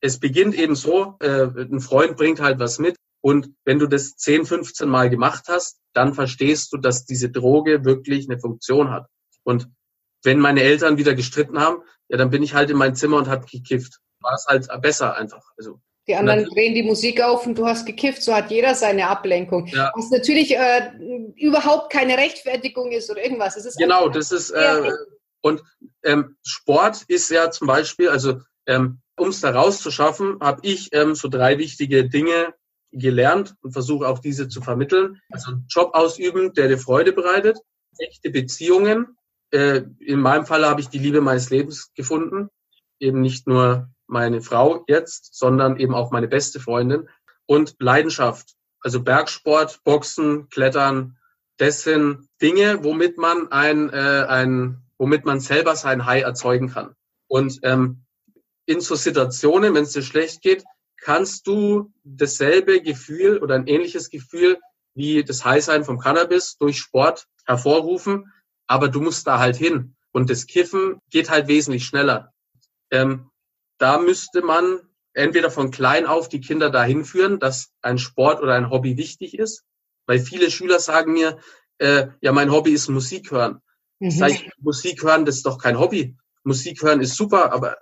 Es 0.01 0.19
beginnt 0.19 0.55
eben 0.55 0.75
so, 0.75 1.15
äh, 1.19 1.45
ein 1.45 1.79
Freund 1.79 2.17
bringt 2.17 2.41
halt 2.41 2.59
was 2.59 2.79
mit 2.79 2.97
und 3.21 3.53
wenn 3.63 3.79
du 3.79 3.87
das 3.87 4.17
10, 4.17 4.45
15 4.45 4.89
Mal 4.89 5.09
gemacht 5.09 5.45
hast, 5.47 5.79
dann 5.93 6.13
verstehst 6.13 6.73
du, 6.73 6.77
dass 6.77 7.05
diese 7.05 7.29
Droge 7.29 7.85
wirklich 7.85 8.29
eine 8.29 8.37
Funktion 8.37 8.91
hat. 8.91 9.07
Und 9.43 9.69
wenn 10.23 10.39
meine 10.39 10.61
Eltern 10.61 10.97
wieder 10.97 11.15
gestritten 11.15 11.59
haben, 11.59 11.83
ja, 12.09 12.17
dann 12.17 12.31
bin 12.31 12.43
ich 12.43 12.53
halt 12.53 12.69
in 12.69 12.77
mein 12.77 12.95
Zimmer 12.95 13.17
und 13.17 13.29
habe 13.29 13.45
gekifft. 13.45 13.99
War 14.19 14.33
es 14.33 14.45
halt 14.47 14.67
besser 14.81 15.15
einfach. 15.15 15.51
Also 15.57 15.79
die 16.07 16.15
anderen 16.15 16.45
drehen 16.45 16.73
die 16.73 16.83
Musik 16.83 17.21
auf 17.21 17.47
und 17.47 17.57
du 17.57 17.65
hast 17.65 17.85
gekifft, 17.85 18.23
so 18.23 18.33
hat 18.33 18.51
jeder 18.51 18.75
seine 18.75 19.07
Ablenkung. 19.07 19.67
Ja. 19.67 19.91
Was 19.95 20.09
natürlich 20.09 20.55
äh, 20.55 20.91
überhaupt 21.37 21.91
keine 21.91 22.17
Rechtfertigung 22.17 22.91
ist 22.91 23.09
oder 23.09 23.23
irgendwas. 23.23 23.55
Es 23.55 23.65
ist 23.65 23.77
genau, 23.77 24.09
das 24.09 24.31
ist 24.31 24.49
äh, 24.51 24.91
und 25.41 25.61
ähm, 26.03 26.37
Sport 26.45 27.03
ist 27.07 27.29
ja 27.29 27.51
zum 27.51 27.67
Beispiel, 27.67 28.09
also 28.09 28.41
ähm, 28.65 28.99
um 29.17 29.29
es 29.29 29.41
da 29.41 29.51
rauszuschaffen, 29.51 30.39
habe 30.41 30.61
ich 30.63 30.89
ähm, 30.93 31.15
so 31.15 31.27
drei 31.27 31.57
wichtige 31.57 32.09
Dinge 32.09 32.53
gelernt 32.91 33.55
und 33.61 33.71
versuche 33.71 34.07
auch 34.07 34.19
diese 34.19 34.47
zu 34.47 34.61
vermitteln. 34.61 35.19
Also 35.29 35.51
einen 35.51 35.65
Job 35.69 35.93
ausüben, 35.93 36.53
der 36.53 36.67
dir 36.67 36.77
Freude 36.77 37.11
bereitet, 37.11 37.59
echte 37.97 38.29
Beziehungen. 38.29 39.17
Äh, 39.51 39.83
in 39.99 40.19
meinem 40.19 40.45
Fall 40.45 40.65
habe 40.65 40.81
ich 40.81 40.89
die 40.89 40.99
Liebe 40.99 41.21
meines 41.21 41.49
Lebens 41.49 41.91
gefunden, 41.93 42.49
eben 42.99 43.21
nicht 43.21 43.47
nur 43.47 43.89
meine 44.07 44.41
Frau 44.41 44.83
jetzt, 44.87 45.35
sondern 45.35 45.77
eben 45.77 45.93
auch 45.93 46.11
meine 46.11 46.27
beste 46.27 46.59
Freundin 46.59 47.09
und 47.45 47.75
Leidenschaft. 47.79 48.55
Also 48.81 49.01
Bergsport, 49.01 49.81
Boxen, 49.83 50.49
Klettern, 50.49 51.17
das 51.57 51.83
sind 51.83 52.27
Dinge, 52.41 52.83
womit 52.83 53.17
man 53.17 53.51
ein, 53.51 53.89
äh, 53.89 54.25
ein 54.27 54.81
womit 54.97 55.25
man 55.25 55.39
selber 55.39 55.75
sein 55.75 56.05
High 56.05 56.23
erzeugen 56.23 56.69
kann. 56.69 56.95
Und 57.27 57.59
ähm, 57.63 58.03
in 58.65 58.81
so 58.81 58.95
Situationen, 58.95 59.73
wenn 59.73 59.83
es 59.83 59.93
dir 59.93 60.01
schlecht 60.01 60.41
geht, 60.41 60.63
kannst 60.97 61.47
du 61.47 61.91
dasselbe 62.03 62.81
Gefühl 62.81 63.37
oder 63.39 63.55
ein 63.55 63.67
ähnliches 63.67 64.09
Gefühl 64.09 64.57
wie 64.95 65.23
das 65.23 65.43
High-Sein 65.43 65.83
vom 65.83 65.99
Cannabis 65.99 66.57
durch 66.57 66.77
Sport 66.79 67.27
hervorrufen, 67.45 68.31
aber 68.67 68.87
du 68.87 69.01
musst 69.01 69.27
da 69.27 69.39
halt 69.39 69.55
hin. 69.55 69.95
Und 70.11 70.29
das 70.29 70.45
Kiffen 70.45 70.99
geht 71.09 71.29
halt 71.29 71.47
wesentlich 71.47 71.85
schneller. 71.85 72.31
Ähm, 72.91 73.29
da 73.77 73.97
müsste 73.97 74.41
man 74.41 74.79
entweder 75.13 75.51
von 75.51 75.71
klein 75.71 76.05
auf 76.05 76.29
die 76.29 76.41
Kinder 76.41 76.69
dahin 76.69 77.05
führen, 77.05 77.39
dass 77.39 77.71
ein 77.81 77.97
Sport 77.97 78.41
oder 78.41 78.53
ein 78.53 78.69
Hobby 78.69 78.97
wichtig 78.97 79.37
ist. 79.37 79.63
Weil 80.05 80.19
viele 80.19 80.51
Schüler 80.51 80.79
sagen 80.79 81.13
mir, 81.13 81.37
äh, 81.77 82.07
ja, 82.21 82.31
mein 82.31 82.51
Hobby 82.51 82.71
ist 82.71 82.89
Musik 82.89 83.31
hören. 83.31 83.61
Mhm. 83.99 84.11
Sag 84.11 84.31
ich, 84.31 84.49
Musik 84.59 85.03
hören, 85.03 85.25
das 85.25 85.37
ist 85.37 85.45
doch 85.45 85.57
kein 85.57 85.79
Hobby. 85.79 86.17
Musik 86.43 86.81
hören 86.81 87.01
ist 87.01 87.15
super, 87.15 87.53
aber 87.53 87.77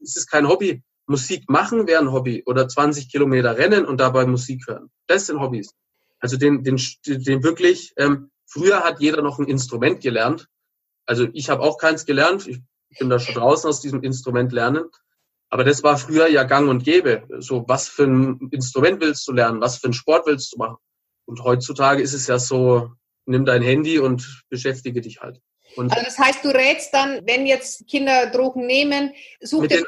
es 0.00 0.16
ist 0.16 0.30
kein 0.30 0.48
Hobby. 0.48 0.82
Musik 1.06 1.48
machen 1.48 1.86
wäre 1.86 2.00
ein 2.00 2.12
Hobby 2.12 2.42
oder 2.46 2.66
20 2.66 3.10
Kilometer 3.10 3.56
rennen 3.56 3.84
und 3.84 3.98
dabei 3.98 4.26
Musik 4.26 4.66
hören. 4.66 4.90
Das 5.06 5.26
sind 5.26 5.40
Hobbys. 5.40 5.74
Also 6.18 6.36
den, 6.36 6.64
den, 6.64 6.80
den 7.06 7.42
wirklich, 7.42 7.92
ähm, 7.96 8.30
früher 8.46 8.82
hat 8.82 9.00
jeder 9.00 9.22
noch 9.22 9.38
ein 9.38 9.46
Instrument 9.46 10.00
gelernt. 10.00 10.48
Also 11.04 11.28
ich 11.32 11.50
habe 11.50 11.62
auch 11.62 11.78
keins 11.78 12.06
gelernt. 12.06 12.48
Ich 12.48 12.60
bin 12.98 13.10
da 13.10 13.18
schon 13.20 13.34
draußen 13.34 13.68
aus 13.68 13.80
diesem 13.80 14.02
Instrument 14.02 14.52
lernen. 14.52 14.84
Aber 15.48 15.64
das 15.64 15.82
war 15.82 15.96
früher 15.96 16.28
ja 16.28 16.42
gang 16.42 16.68
und 16.68 16.84
gäbe. 16.84 17.26
So, 17.38 17.64
was 17.68 17.88
für 17.88 18.04
ein 18.04 18.48
Instrument 18.50 19.00
willst 19.00 19.26
du 19.28 19.32
lernen? 19.32 19.60
Was 19.60 19.78
für 19.78 19.84
einen 19.84 19.94
Sport 19.94 20.26
willst 20.26 20.52
du 20.52 20.58
machen? 20.58 20.76
Und 21.24 21.42
heutzutage 21.42 22.02
ist 22.02 22.14
es 22.14 22.26
ja 22.26 22.38
so, 22.38 22.92
nimm 23.26 23.44
dein 23.44 23.62
Handy 23.62 23.98
und 23.98 24.44
beschäftige 24.48 25.00
dich 25.00 25.20
halt. 25.20 25.40
Und 25.76 25.92
also 25.92 26.04
das 26.04 26.18
heißt, 26.18 26.44
du 26.44 26.48
rätst 26.48 26.94
dann, 26.94 27.20
wenn 27.26 27.46
jetzt 27.46 27.86
Kinder 27.86 28.30
Drogen 28.30 28.66
nehmen, 28.66 29.12
such 29.40 29.66
dir 29.66 29.84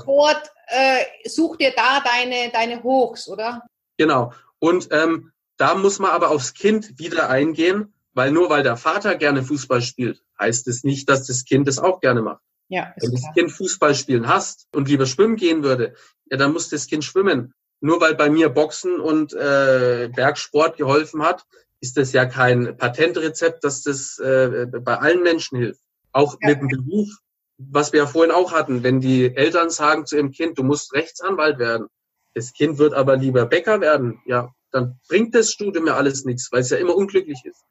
Sport, 0.00 0.50
äh, 0.68 1.04
such 1.28 1.56
dir 1.56 1.72
da 1.76 2.00
deine, 2.00 2.50
deine 2.52 2.82
Hochs, 2.82 3.28
oder? 3.28 3.62
Genau. 3.98 4.32
Und 4.58 4.88
ähm, 4.92 5.32
da 5.56 5.74
muss 5.74 5.98
man 5.98 6.10
aber 6.10 6.30
aufs 6.30 6.54
Kind 6.54 6.98
wieder 6.98 7.28
eingehen, 7.28 7.92
weil 8.14 8.30
nur 8.30 8.48
weil 8.48 8.62
der 8.62 8.76
Vater 8.76 9.16
gerne 9.16 9.42
Fußball 9.42 9.82
spielt, 9.82 10.22
heißt 10.38 10.66
es 10.68 10.84
nicht, 10.84 11.08
dass 11.08 11.26
das 11.26 11.44
Kind 11.44 11.68
es 11.68 11.78
auch 11.78 12.00
gerne 12.00 12.22
macht. 12.22 12.42
Ja, 12.68 12.94
Wenn 12.98 13.12
das 13.12 13.24
Kind 13.34 13.52
Fußball 13.52 13.94
spielen 13.94 14.28
hast 14.28 14.66
und 14.72 14.88
lieber 14.88 15.06
schwimmen 15.06 15.36
gehen 15.36 15.62
würde, 15.62 15.94
ja, 16.30 16.36
dann 16.36 16.52
muss 16.52 16.70
das 16.70 16.86
Kind 16.86 17.04
schwimmen. 17.04 17.54
nur 17.80 18.00
weil 18.00 18.14
bei 18.14 18.30
mir 18.30 18.48
Boxen 18.48 18.98
und 18.98 19.34
äh, 19.34 20.08
Bergsport 20.14 20.78
geholfen 20.78 21.22
hat, 21.22 21.44
ist 21.80 21.98
das 21.98 22.12
ja 22.12 22.24
kein 22.24 22.78
Patentrezept, 22.78 23.62
dass 23.62 23.82
das 23.82 24.18
äh, 24.18 24.66
bei 24.66 24.96
allen 24.96 25.22
Menschen 25.22 25.58
hilft. 25.58 25.82
Auch 26.12 26.36
ja. 26.40 26.48
mit 26.48 26.60
dem 26.60 26.68
Beruf, 26.68 27.10
was 27.58 27.92
wir 27.92 28.00
ja 28.00 28.06
vorhin 28.06 28.32
auch 28.32 28.52
hatten, 28.52 28.82
wenn 28.82 29.00
die 29.00 29.36
Eltern 29.36 29.68
sagen 29.68 30.06
zu 30.06 30.16
ihrem 30.16 30.30
Kind, 30.30 30.58
du 30.58 30.62
musst 30.62 30.94
Rechtsanwalt 30.94 31.58
werden, 31.58 31.88
das 32.32 32.54
Kind 32.54 32.78
wird 32.78 32.94
aber 32.94 33.16
lieber 33.16 33.44
Bäcker 33.44 33.82
werden, 33.82 34.22
ja, 34.24 34.54
dann 34.70 34.98
bringt 35.08 35.34
das 35.34 35.52
Studium 35.52 35.86
ja 35.86 35.94
alles 35.94 36.24
nichts, 36.24 36.50
weil 36.50 36.62
es 36.62 36.70
ja 36.70 36.78
immer 36.78 36.96
unglücklich 36.96 37.44
ist. 37.44 37.62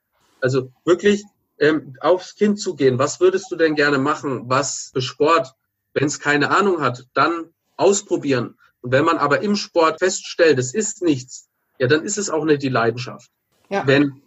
Also 0.41 0.71
wirklich 0.85 1.23
ähm, 1.63 1.96
aufs 2.01 2.36
Kind 2.36 2.60
zu 2.60 2.75
gehen. 2.75 3.00
Was 3.00 3.20
würdest 3.22 3.50
du 3.50 3.55
denn 3.55 3.75
gerne 3.75 3.98
machen? 3.98 4.50
Was 4.50 4.91
für 4.93 5.01
Sport? 5.01 5.53
Wenn 5.93 6.05
es 6.05 6.20
keine 6.20 6.50
Ahnung 6.51 6.82
hat, 6.82 7.05
dann 7.13 7.53
ausprobieren. 7.77 8.58
Und 8.82 8.91
wenn 8.91 9.05
man 9.05 9.17
aber 9.17 9.41
im 9.41 9.55
Sport 9.55 10.00
feststellt, 10.00 10.60
es 10.60 10.74
ist 10.74 11.01
nichts, 11.01 11.48
ja, 11.79 11.88
dann 11.88 12.03
ist 12.03 12.17
es 12.17 12.29
auch 12.29 12.43
nicht 12.43 12.63
die 12.63 12.70
Leidenschaft. 12.70 13.32
Ja. 13.70 13.88
Wenn 13.88 14.22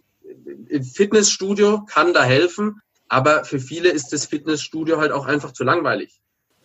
äh, 0.68 0.82
Fitnessstudio 0.82 1.84
kann 1.84 2.14
da 2.14 2.24
helfen, 2.24 2.80
aber 3.08 3.44
für 3.44 3.60
viele 3.60 3.90
ist 3.90 4.12
das 4.12 4.26
Fitnessstudio 4.26 4.98
halt 4.98 5.12
auch 5.12 5.26
einfach 5.26 5.52
zu 5.52 5.62
langweilig. 5.62 6.20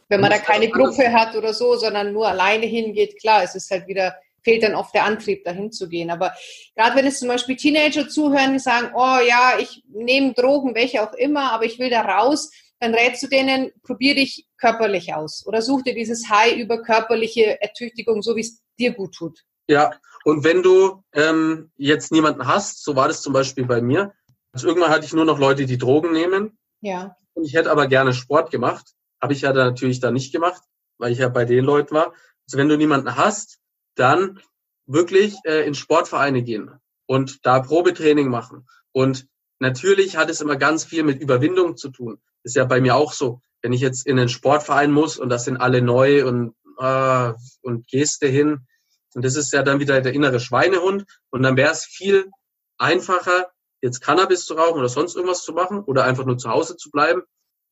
Wenn 0.07 0.21
man 0.21 0.31
da 0.31 0.39
keine 0.39 0.69
Gruppe 0.69 1.11
hat 1.11 1.35
oder 1.35 1.53
so, 1.53 1.75
sondern 1.75 2.13
nur 2.13 2.27
alleine 2.27 2.65
hingeht, 2.65 3.19
klar, 3.19 3.43
es 3.43 3.55
ist 3.55 3.69
halt 3.71 3.87
wieder, 3.87 4.15
fehlt 4.43 4.63
dann 4.63 4.75
oft 4.75 4.93
der 4.93 5.05
Antrieb, 5.05 5.43
dahin 5.43 5.71
zu 5.71 5.89
gehen. 5.89 6.09
Aber 6.09 6.33
gerade 6.75 6.95
wenn 6.95 7.05
es 7.05 7.19
zum 7.19 7.27
Beispiel 7.27 7.55
Teenager 7.55 8.07
zuhören, 8.07 8.53
die 8.53 8.59
sagen, 8.59 8.91
oh 8.95 9.19
ja, 9.27 9.53
ich 9.59 9.83
nehme 9.87 10.33
Drogen, 10.33 10.75
welche 10.75 11.03
auch 11.03 11.13
immer, 11.13 11.51
aber 11.51 11.65
ich 11.65 11.79
will 11.79 11.89
da 11.89 12.01
raus, 12.01 12.51
dann 12.79 12.95
rätst 12.95 13.21
du 13.21 13.27
denen, 13.27 13.71
probier 13.83 14.15
dich 14.15 14.47
körperlich 14.59 15.13
aus 15.13 15.45
oder 15.45 15.61
such 15.61 15.83
dir 15.83 15.93
dieses 15.93 16.29
High 16.29 16.57
über 16.57 16.81
körperliche 16.81 17.61
Ertüchtigung, 17.61 18.21
so 18.23 18.35
wie 18.35 18.41
es 18.41 18.61
dir 18.79 18.91
gut 18.93 19.13
tut. 19.13 19.39
Ja, 19.67 19.91
und 20.23 20.43
wenn 20.43 20.63
du 20.63 21.03
ähm, 21.13 21.71
jetzt 21.77 22.11
niemanden 22.11 22.47
hast, 22.47 22.83
so 22.83 22.95
war 22.95 23.07
das 23.07 23.21
zum 23.21 23.33
Beispiel 23.33 23.65
bei 23.65 23.81
mir, 23.81 24.13
also 24.51 24.67
irgendwann 24.67 24.89
hatte 24.89 25.05
ich 25.05 25.13
nur 25.13 25.25
noch 25.25 25.39
Leute, 25.39 25.65
die 25.65 25.77
Drogen 25.77 26.11
nehmen. 26.11 26.57
Ja. 26.81 27.15
Und 27.33 27.45
ich 27.45 27.53
hätte 27.53 27.71
aber 27.71 27.87
gerne 27.87 28.13
Sport 28.13 28.51
gemacht. 28.51 28.93
Habe 29.21 29.33
ich 29.33 29.41
ja 29.41 29.53
da 29.53 29.65
natürlich 29.65 29.99
da 29.99 30.11
nicht 30.11 30.33
gemacht, 30.33 30.61
weil 30.97 31.11
ich 31.11 31.19
ja 31.19 31.29
bei 31.29 31.45
den 31.45 31.63
Leuten 31.63 31.95
war. 31.95 32.13
Also 32.47 32.57
wenn 32.57 32.67
du 32.67 32.77
niemanden 32.77 33.15
hast, 33.15 33.59
dann 33.95 34.39
wirklich 34.85 35.35
äh, 35.45 35.65
in 35.65 35.73
Sportvereine 35.73 36.43
gehen 36.43 36.71
und 37.05 37.45
da 37.45 37.59
Probetraining 37.59 38.29
machen. 38.29 38.67
Und 38.91 39.27
natürlich 39.59 40.17
hat 40.17 40.29
es 40.29 40.41
immer 40.41 40.55
ganz 40.55 40.83
viel 40.83 41.03
mit 41.03 41.21
Überwindung 41.21 41.77
zu 41.77 41.89
tun. 41.89 42.21
ist 42.43 42.55
ja 42.55 42.65
bei 42.65 42.81
mir 42.81 42.95
auch 42.95 43.13
so. 43.13 43.41
Wenn 43.61 43.73
ich 43.73 43.81
jetzt 43.81 44.07
in 44.07 44.17
einen 44.17 44.29
Sportverein 44.29 44.91
muss 44.91 45.17
und 45.17 45.29
das 45.29 45.45
sind 45.45 45.57
alle 45.57 45.81
neu 45.81 46.27
und, 46.27 46.55
äh, 46.79 47.33
und 47.61 47.87
gehst 47.87 48.23
hin, 48.23 48.65
und 49.13 49.25
das 49.25 49.35
ist 49.35 49.51
ja 49.51 49.63
dann 49.63 49.79
wieder 49.79 50.01
der 50.01 50.13
innere 50.13 50.39
Schweinehund. 50.39 51.05
Und 51.29 51.43
dann 51.43 51.57
wäre 51.57 51.71
es 51.71 51.85
viel 51.85 52.29
einfacher, 52.77 53.51
jetzt 53.81 53.99
Cannabis 53.99 54.45
zu 54.45 54.53
rauchen 54.53 54.79
oder 54.79 54.89
sonst 54.89 55.15
irgendwas 55.15 55.43
zu 55.43 55.53
machen 55.53 55.79
oder 55.79 56.05
einfach 56.05 56.25
nur 56.25 56.37
zu 56.37 56.49
Hause 56.49 56.77
zu 56.77 56.91
bleiben. 56.91 57.23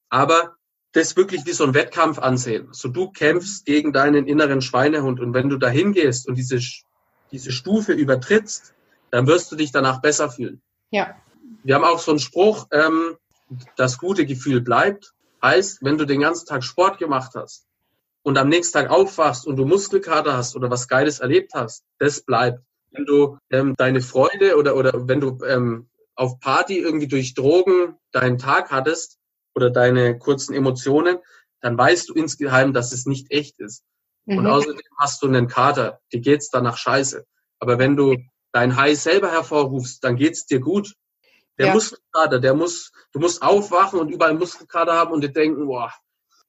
Aber 0.09 0.55
das 0.91 1.15
wirklich 1.15 1.45
wie 1.45 1.51
so 1.51 1.63
ein 1.65 1.73
Wettkampf 1.73 2.19
ansehen. 2.19 2.69
So 2.71 2.89
du 2.89 3.11
kämpfst 3.11 3.65
gegen 3.65 3.93
deinen 3.93 4.27
inneren 4.27 4.61
Schweinehund 4.61 5.19
und 5.19 5.33
wenn 5.33 5.49
du 5.49 5.57
da 5.57 5.67
hingehst 5.67 6.27
und 6.27 6.35
diese, 6.35 6.59
diese 7.31 7.51
Stufe 7.51 7.93
übertrittst, 7.93 8.73
dann 9.11 9.27
wirst 9.27 9.51
du 9.51 9.55
dich 9.55 9.71
danach 9.71 10.01
besser 10.01 10.29
fühlen. 10.29 10.61
Ja. 10.91 11.15
Wir 11.63 11.75
haben 11.75 11.83
auch 11.83 11.99
so 11.99 12.11
einen 12.11 12.19
Spruch, 12.19 12.67
ähm, 12.71 13.17
das 13.75 13.97
gute 13.97 14.25
Gefühl 14.25 14.61
bleibt. 14.61 15.13
Heißt, 15.41 15.83
wenn 15.83 15.97
du 15.97 16.05
den 16.05 16.21
ganzen 16.21 16.47
Tag 16.47 16.63
Sport 16.63 16.97
gemacht 16.97 17.31
hast 17.35 17.65
und 18.23 18.37
am 18.37 18.49
nächsten 18.49 18.77
Tag 18.77 18.89
aufwachst 18.89 19.47
und 19.47 19.55
du 19.55 19.65
Muskelkater 19.65 20.35
hast 20.35 20.55
oder 20.55 20.69
was 20.69 20.87
Geiles 20.87 21.19
erlebt 21.19 21.53
hast, 21.53 21.83
das 21.97 22.21
bleibt. 22.21 22.63
Wenn 22.91 23.05
du 23.05 23.37
ähm, 23.51 23.75
deine 23.77 24.01
Freude 24.01 24.57
oder, 24.57 24.75
oder 24.75 25.07
wenn 25.07 25.21
du 25.21 25.37
ähm, 25.45 25.87
auf 26.15 26.39
Party 26.39 26.79
irgendwie 26.79 27.07
durch 27.07 27.35
Drogen 27.35 27.95
deinen 28.11 28.39
Tag 28.39 28.71
hattest 28.71 29.18
oder 29.55 29.69
deine 29.69 30.17
kurzen 30.17 30.53
Emotionen, 30.53 31.17
dann 31.61 31.77
weißt 31.77 32.09
du 32.09 32.13
insgeheim, 32.13 32.73
dass 32.73 32.91
es 32.91 33.05
nicht 33.05 33.31
echt 33.31 33.59
ist. 33.59 33.83
Mhm. 34.25 34.39
Und 34.39 34.47
außerdem 34.47 34.79
hast 34.97 35.21
du 35.21 35.27
einen 35.27 35.47
Kater, 35.47 35.99
dir 36.11 36.21
geht's 36.21 36.49
danach 36.49 36.77
scheiße. 36.77 37.25
Aber 37.59 37.77
wenn 37.79 37.95
du 37.95 38.15
dein 38.51 38.75
High 38.75 38.97
selber 38.97 39.31
hervorrufst, 39.31 40.03
dann 40.03 40.15
geht's 40.15 40.45
dir 40.45 40.59
gut. 40.59 40.93
Der 41.57 41.67
ja. 41.67 41.73
Muskelkater, 41.73 42.39
der 42.39 42.53
muss, 42.53 42.91
du 43.11 43.19
musst 43.19 43.41
aufwachen 43.41 43.99
und 43.99 44.09
überall 44.09 44.33
Muskelkater 44.33 44.93
haben 44.93 45.11
und 45.11 45.21
dir 45.21 45.31
denken, 45.31 45.65
boah, 45.65 45.93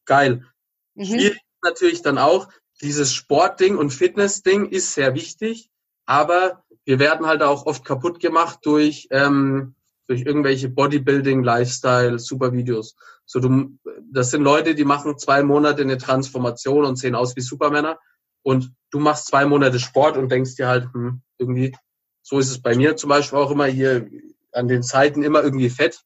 geil. 0.05 0.47
Mhm. 0.95 1.05
Schwierig 1.05 1.41
natürlich 1.63 2.03
dann 2.03 2.19
auch, 2.19 2.49
dieses 2.81 3.13
Sportding 3.13 3.77
und 3.77 3.91
Fitnessding 3.91 4.67
ist 4.67 4.95
sehr 4.95 5.15
wichtig, 5.15 5.71
aber 6.07 6.65
wir 6.85 6.99
werden 6.99 7.27
halt 7.27 7.43
auch 7.43 7.67
oft 7.67 7.85
kaputt 7.85 8.21
gemacht 8.21 8.61
durch, 8.63 9.09
ähm, 9.11 9.75
durch 10.11 10.23
irgendwelche 10.23 10.69
Bodybuilding, 10.69 11.43
Lifestyle, 11.43 12.19
super 12.19 12.53
Videos. 12.53 12.97
So, 13.25 13.39
du, 13.39 13.79
das 14.13 14.31
sind 14.31 14.43
Leute, 14.43 14.75
die 14.75 14.85
machen 14.85 15.17
zwei 15.19 15.43
Monate 15.43 15.83
eine 15.83 15.99
Transformation 15.99 16.85
und 16.85 16.97
sehen 16.97 17.15
aus 17.15 17.37
wie 17.37 17.41
Supermänner. 17.41 17.99
Und 18.43 18.73
du 18.91 18.99
machst 18.99 19.29
zwei 19.29 19.45
Monate 19.45 19.79
Sport 19.79 20.17
und 20.17 20.31
denkst 20.31 20.57
dir 20.57 20.67
halt, 20.67 20.93
hm, 20.93 21.23
irgendwie, 21.39 21.77
so 22.23 22.39
ist 22.39 22.51
es 22.51 22.61
bei 22.61 22.75
mir 22.75 22.97
zum 22.97 23.09
Beispiel 23.09 23.39
auch 23.39 23.51
immer 23.51 23.67
hier 23.67 24.09
an 24.53 24.67
den 24.67 24.83
Seiten 24.83 25.23
immer 25.23 25.43
irgendwie 25.43 25.71
fett. 25.71 26.01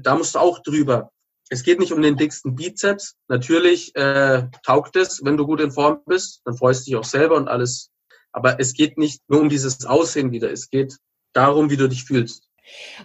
Da 0.00 0.16
musst 0.16 0.34
du 0.34 0.38
auch 0.38 0.60
drüber. 0.60 1.10
Es 1.50 1.62
geht 1.62 1.78
nicht 1.78 1.92
um 1.92 2.00
den 2.00 2.16
dicksten 2.16 2.54
Bizeps. 2.54 3.16
Natürlich 3.28 3.94
äh, 3.94 4.48
taugt 4.64 4.96
es, 4.96 5.22
wenn 5.22 5.36
du 5.36 5.46
gut 5.46 5.60
in 5.60 5.70
Form 5.70 6.00
bist, 6.06 6.40
dann 6.46 6.56
freust 6.56 6.86
du 6.86 6.90
dich 6.90 6.96
auch 6.96 7.04
selber 7.04 7.36
und 7.36 7.48
alles 7.48 7.90
aber 8.34 8.58
es 8.58 8.74
geht 8.74 8.98
nicht 8.98 9.22
nur 9.28 9.40
um 9.40 9.48
dieses 9.48 9.86
Aussehen 9.86 10.32
wieder. 10.32 10.50
Es 10.50 10.68
geht 10.68 10.98
darum, 11.32 11.70
wie 11.70 11.76
du 11.76 11.88
dich 11.88 12.04
fühlst. 12.04 12.48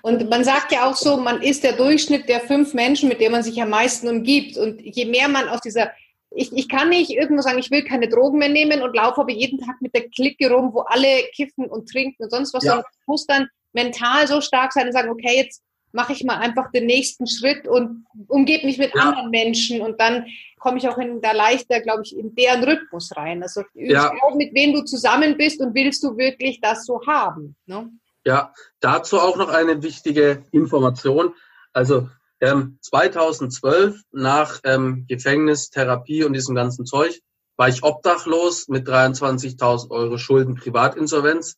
Und 0.02 0.30
man 0.30 0.44
sagt 0.44 0.72
ja 0.72 0.90
auch 0.90 0.96
so, 0.96 1.18
man 1.18 1.42
ist 1.42 1.64
der 1.64 1.74
Durchschnitt 1.74 2.30
der 2.30 2.42
fünf 2.42 2.74
Menschen, 2.74 3.10
mit 3.10 3.20
denen 3.20 3.34
man 3.34 3.44
sich 3.44 3.62
am 3.62 3.70
meisten 3.70 4.08
umgibt. 4.08 4.58
Und 4.58 4.82
je 4.82 5.06
mehr 5.06 5.28
man 5.28 5.50
aus 5.50 5.62
dieser, 5.62 5.92
ich, 6.32 6.52
ich 6.54 6.70
kann 6.70 6.90
nicht 6.90 7.12
irgendwo 7.12 7.42
sagen, 7.42 7.60
ich 7.60 7.72
will 7.72 7.84
keine 7.84 8.08
Drogen 8.08 8.40
mehr 8.40 8.50
nehmen 8.50 8.82
und 8.82 8.96
laufe 8.96 9.22
aber 9.22 9.32
jeden 9.32 9.60
Tag 9.60 9.82
mit 9.82 9.94
der 9.94 10.10
Clique 10.10 10.50
rum, 10.50 10.74
wo 10.74 10.82
alle 10.82 11.24
kiffen 11.36 11.66
und 11.66 11.90
trinken 11.90 12.24
und 12.24 12.30
sonst 12.32 12.54
was. 12.54 12.64
Ja. 12.64 12.72
Sondern 12.72 12.92
muss 13.06 13.26
dann 13.26 13.48
mental 13.74 14.28
so 14.28 14.42
stark 14.42 14.74
sein 14.74 14.88
und 14.88 14.94
sagen, 14.94 15.10
okay, 15.10 15.36
jetzt 15.38 15.64
mache 15.92 16.14
ich 16.14 16.24
mal 16.24 16.38
einfach 16.38 16.72
den 16.72 16.86
nächsten 16.86 17.28
Schritt 17.28 17.68
und 17.68 18.06
umgebe 18.28 18.66
mich 18.66 18.78
mit 18.78 18.94
ja. 18.94 19.02
anderen 19.02 19.30
Menschen 19.32 19.82
und 19.82 20.00
dann 20.00 20.28
komme 20.60 20.78
ich 20.78 20.88
auch 20.88 20.98
in 20.98 21.22
da 21.22 21.32
leichter, 21.32 21.80
glaube 21.80 22.04
ich, 22.04 22.16
in 22.16 22.36
deren 22.36 22.64
Rhythmus 22.64 23.16
rein. 23.16 23.42
Also 23.42 23.64
ja. 23.74 24.12
auch 24.22 24.36
mit 24.36 24.54
wem 24.54 24.74
du 24.74 24.84
zusammen 24.84 25.38
bist 25.38 25.62
und 25.62 25.74
willst 25.74 26.04
du 26.04 26.18
wirklich 26.18 26.60
das 26.62 26.86
so 26.86 27.02
haben. 27.08 27.56
Ne? 27.66 27.90
Ja, 28.26 28.54
dazu 28.80 29.20
auch 29.20 29.38
noch 29.38 29.50
eine 29.50 29.82
wichtige 29.82 30.44
Information. 30.52 31.34
Also 31.74 32.10
ähm, 32.42 32.78
2012 32.82 34.02
nach 34.12 34.60
ähm, 34.64 35.06
Gefängnis, 35.08 35.70
Therapie 35.70 36.24
und 36.24 36.34
diesem 36.34 36.56
ganzen 36.56 36.86
Zeug 36.86 37.22
war 37.58 37.68
ich 37.68 37.84
obdachlos 37.84 38.70
mit 38.70 38.88
23.000 38.88 39.90
Euro 39.90 40.18
Schulden, 40.18 40.56
Privatinsolvenz, 40.56 41.58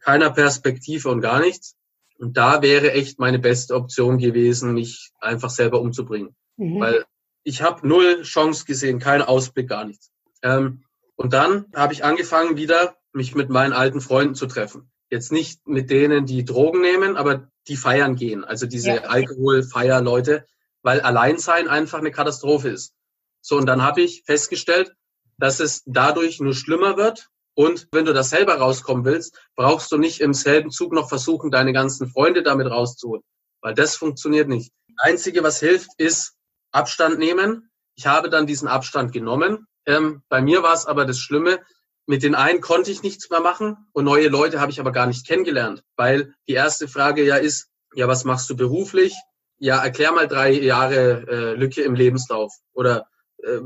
keiner 0.00 0.30
Perspektive 0.30 1.10
und 1.10 1.20
gar 1.20 1.40
nichts. 1.40 1.76
Und 2.18 2.38
da 2.38 2.62
wäre 2.62 2.92
echt 2.92 3.18
meine 3.18 3.38
beste 3.38 3.74
Option 3.74 4.16
gewesen, 4.16 4.72
mich 4.72 5.12
einfach 5.20 5.50
selber 5.50 5.80
umzubringen. 5.80 6.34
Mhm. 6.56 6.80
Weil 6.80 7.04
ich 7.42 7.60
habe 7.60 7.86
null 7.86 8.22
Chance 8.22 8.64
gesehen, 8.64 8.98
keinen 8.98 9.22
Ausblick, 9.22 9.68
gar 9.68 9.84
nichts. 9.84 10.10
Ähm, 10.42 10.84
und 11.16 11.32
dann 11.32 11.66
habe 11.74 11.92
ich 11.92 12.04
angefangen, 12.04 12.56
wieder 12.56 12.96
mich 13.12 13.34
mit 13.34 13.50
meinen 13.50 13.72
alten 13.72 14.00
Freunden 14.00 14.34
zu 14.34 14.46
treffen. 14.46 14.90
Jetzt 15.10 15.32
nicht 15.32 15.66
mit 15.66 15.90
denen, 15.90 16.26
die 16.26 16.44
Drogen 16.44 16.80
nehmen, 16.80 17.16
aber 17.16 17.48
die 17.68 17.76
feiern 17.76 18.16
gehen. 18.16 18.44
Also 18.44 18.66
diese 18.66 18.90
ja. 18.90 19.02
Alkoholfeierleute, 19.02 20.46
weil 20.82 21.00
Alleinsein 21.00 21.68
einfach 21.68 21.98
eine 21.98 22.10
Katastrophe 22.10 22.68
ist. 22.68 22.94
So, 23.40 23.56
und 23.56 23.66
dann 23.66 23.82
habe 23.82 24.02
ich 24.02 24.24
festgestellt, 24.24 24.92
dass 25.38 25.60
es 25.60 25.82
dadurch 25.86 26.40
nur 26.40 26.54
schlimmer 26.54 26.96
wird 26.96 27.28
und 27.58 27.88
wenn 27.90 28.04
du 28.04 28.12
das 28.12 28.28
selber 28.30 28.56
rauskommen 28.56 29.06
willst, 29.06 29.40
brauchst 29.56 29.90
du 29.90 29.96
nicht 29.96 30.20
im 30.20 30.34
selben 30.34 30.70
Zug 30.70 30.92
noch 30.92 31.08
versuchen, 31.08 31.50
deine 31.50 31.72
ganzen 31.72 32.06
Freunde 32.06 32.42
damit 32.42 32.70
rauszuholen. 32.70 33.22
Weil 33.62 33.72
das 33.72 33.96
funktioniert 33.96 34.46
nicht. 34.46 34.72
Das 34.88 35.10
Einzige, 35.10 35.42
was 35.42 35.58
hilft, 35.58 35.88
ist 35.96 36.34
Abstand 36.70 37.18
nehmen. 37.18 37.70
Ich 37.94 38.06
habe 38.06 38.28
dann 38.28 38.46
diesen 38.46 38.68
Abstand 38.68 39.12
genommen. 39.12 39.66
Ähm, 39.86 40.22
bei 40.28 40.42
mir 40.42 40.62
war 40.62 40.74
es 40.74 40.84
aber 40.84 41.06
das 41.06 41.18
Schlimme, 41.18 41.60
mit 42.06 42.22
den 42.22 42.34
einen 42.34 42.60
konnte 42.60 42.90
ich 42.90 43.02
nichts 43.02 43.30
mehr 43.30 43.40
machen 43.40 43.76
und 43.92 44.04
neue 44.04 44.28
Leute 44.28 44.60
habe 44.60 44.70
ich 44.70 44.80
aber 44.80 44.92
gar 44.92 45.06
nicht 45.06 45.26
kennengelernt, 45.26 45.82
weil 45.96 46.34
die 46.48 46.54
erste 46.54 46.88
Frage 46.88 47.24
ja 47.24 47.36
ist, 47.36 47.68
ja, 47.94 48.08
was 48.08 48.24
machst 48.24 48.48
du 48.50 48.56
beruflich? 48.56 49.14
Ja, 49.58 49.82
erklär 49.82 50.12
mal 50.12 50.28
drei 50.28 50.52
Jahre 50.52 51.26
äh, 51.28 51.54
Lücke 51.54 51.82
im 51.82 51.94
Lebenslauf. 51.94 52.52
Oder 52.74 53.06
äh, 53.38 53.58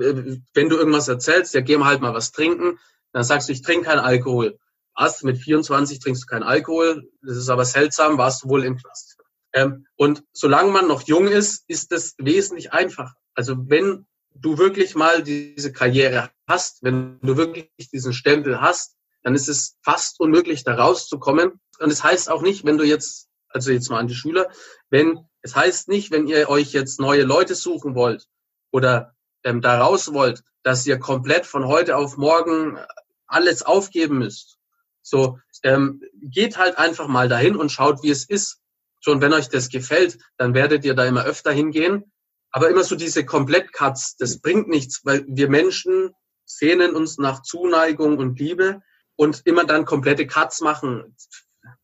wenn 0.54 0.68
du 0.68 0.76
irgendwas 0.76 1.08
erzählst, 1.08 1.52
ja, 1.52 1.60
geh 1.60 1.76
mal 1.76 1.86
halt 1.86 2.00
mal 2.00 2.14
was 2.14 2.30
trinken. 2.30 2.78
Dann 3.12 3.24
sagst 3.24 3.48
du, 3.48 3.52
ich 3.52 3.62
trinke 3.62 3.86
keinen 3.86 3.98
Alkohol. 3.98 4.58
Was? 4.94 5.22
Mit 5.22 5.38
24 5.38 5.98
trinkst 5.98 6.22
du 6.22 6.26
keinen 6.26 6.44
Alkohol. 6.44 7.08
Das 7.22 7.36
ist 7.36 7.48
aber 7.48 7.64
seltsam, 7.64 8.18
warst 8.18 8.44
du 8.44 8.48
wohl 8.48 8.64
im 8.64 8.76
Knast. 8.76 9.16
Ähm, 9.52 9.86
und 9.96 10.22
solange 10.32 10.70
man 10.70 10.86
noch 10.86 11.02
jung 11.02 11.26
ist, 11.26 11.64
ist 11.66 11.90
das 11.90 12.14
wesentlich 12.18 12.72
einfacher. 12.72 13.14
Also 13.34 13.56
wenn 13.68 14.06
du 14.34 14.58
wirklich 14.58 14.94
mal 14.94 15.22
diese 15.22 15.72
Karriere 15.72 16.30
hast, 16.46 16.82
wenn 16.82 17.18
du 17.22 17.36
wirklich 17.36 17.68
diesen 17.92 18.12
Stempel 18.12 18.60
hast, 18.60 18.96
dann 19.22 19.34
ist 19.34 19.48
es 19.48 19.76
fast 19.82 20.20
unmöglich, 20.20 20.64
da 20.64 20.74
rauszukommen. 20.74 21.60
Und 21.78 21.90
es 21.90 22.02
heißt 22.02 22.30
auch 22.30 22.42
nicht, 22.42 22.64
wenn 22.64 22.78
du 22.78 22.84
jetzt, 22.84 23.28
also 23.48 23.70
jetzt 23.70 23.90
mal 23.90 23.98
an 23.98 24.08
die 24.08 24.14
Schüler, 24.14 24.50
wenn, 24.88 25.18
es 25.42 25.54
heißt 25.54 25.88
nicht, 25.88 26.10
wenn 26.10 26.26
ihr 26.26 26.48
euch 26.48 26.72
jetzt 26.72 27.00
neue 27.00 27.22
Leute 27.22 27.54
suchen 27.54 27.94
wollt 27.94 28.26
oder 28.70 29.14
ähm, 29.44 29.60
da 29.60 29.80
raus 29.80 30.12
wollt, 30.12 30.42
dass 30.62 30.86
ihr 30.86 30.98
komplett 30.98 31.46
von 31.46 31.66
heute 31.66 31.96
auf 31.96 32.16
morgen 32.16 32.78
alles 33.26 33.62
aufgeben 33.62 34.18
müsst. 34.18 34.58
So, 35.02 35.38
ähm, 35.62 36.02
geht 36.22 36.58
halt 36.58 36.78
einfach 36.78 37.08
mal 37.08 37.28
dahin 37.28 37.56
und 37.56 37.70
schaut, 37.70 38.02
wie 38.02 38.10
es 38.10 38.28
ist. 38.28 38.58
Schon 39.00 39.22
wenn 39.22 39.32
euch 39.32 39.48
das 39.48 39.70
gefällt, 39.70 40.18
dann 40.36 40.52
werdet 40.52 40.84
ihr 40.84 40.94
da 40.94 41.04
immer 41.04 41.24
öfter 41.24 41.52
hingehen. 41.52 42.12
Aber 42.52 42.68
immer 42.68 42.84
so 42.84 42.96
diese 42.96 43.24
Komplett-Cuts, 43.24 44.16
das 44.16 44.40
bringt 44.40 44.68
nichts, 44.68 45.00
weil 45.04 45.24
wir 45.28 45.48
Menschen 45.48 46.14
sehnen 46.44 46.96
uns 46.96 47.18
nach 47.18 47.42
Zuneigung 47.42 48.18
und 48.18 48.38
Liebe 48.38 48.82
und 49.16 49.42
immer 49.44 49.64
dann 49.64 49.84
komplette 49.84 50.26
Cuts 50.26 50.60
machen. 50.60 51.16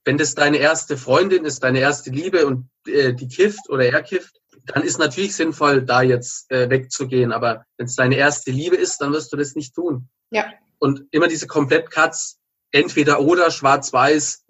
Wenn 0.04 0.18
das 0.18 0.34
deine 0.34 0.56
erste 0.56 0.96
Freundin 0.96 1.44
ist, 1.44 1.62
deine 1.62 1.80
erste 1.80 2.10
Liebe 2.10 2.46
und 2.46 2.68
äh, 2.86 3.12
die 3.14 3.28
kifft 3.28 3.68
oder 3.68 3.84
er 3.84 4.02
kifft, 4.02 4.40
dann 4.64 4.82
ist 4.82 4.98
natürlich 4.98 5.36
sinnvoll, 5.36 5.82
da 5.82 6.02
jetzt 6.02 6.50
äh, 6.50 6.68
wegzugehen. 6.68 7.32
Aber 7.32 7.64
wenn 7.76 7.86
es 7.86 7.94
deine 7.94 8.16
erste 8.16 8.50
Liebe 8.50 8.76
ist, 8.76 8.98
dann 8.98 9.12
wirst 9.12 9.32
du 9.32 9.36
das 9.36 9.54
nicht 9.54 9.74
tun. 9.74 10.08
Ja. 10.30 10.46
Und 10.78 11.04
immer 11.12 11.28
diese 11.28 11.46
Komplett-Cuts, 11.46 12.38
entweder 12.72 13.20
oder, 13.20 13.50
schwarz-weiß, 13.50 14.44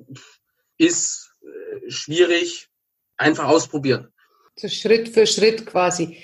ist 0.78 1.30
äh, 1.42 1.90
schwierig. 1.90 2.68
Einfach 3.18 3.44
ausprobieren. 3.44 4.12
So 4.57 4.69
Schritt 4.69 5.09
für 5.11 5.27
Schritt 5.27 5.67
quasi. 5.67 6.17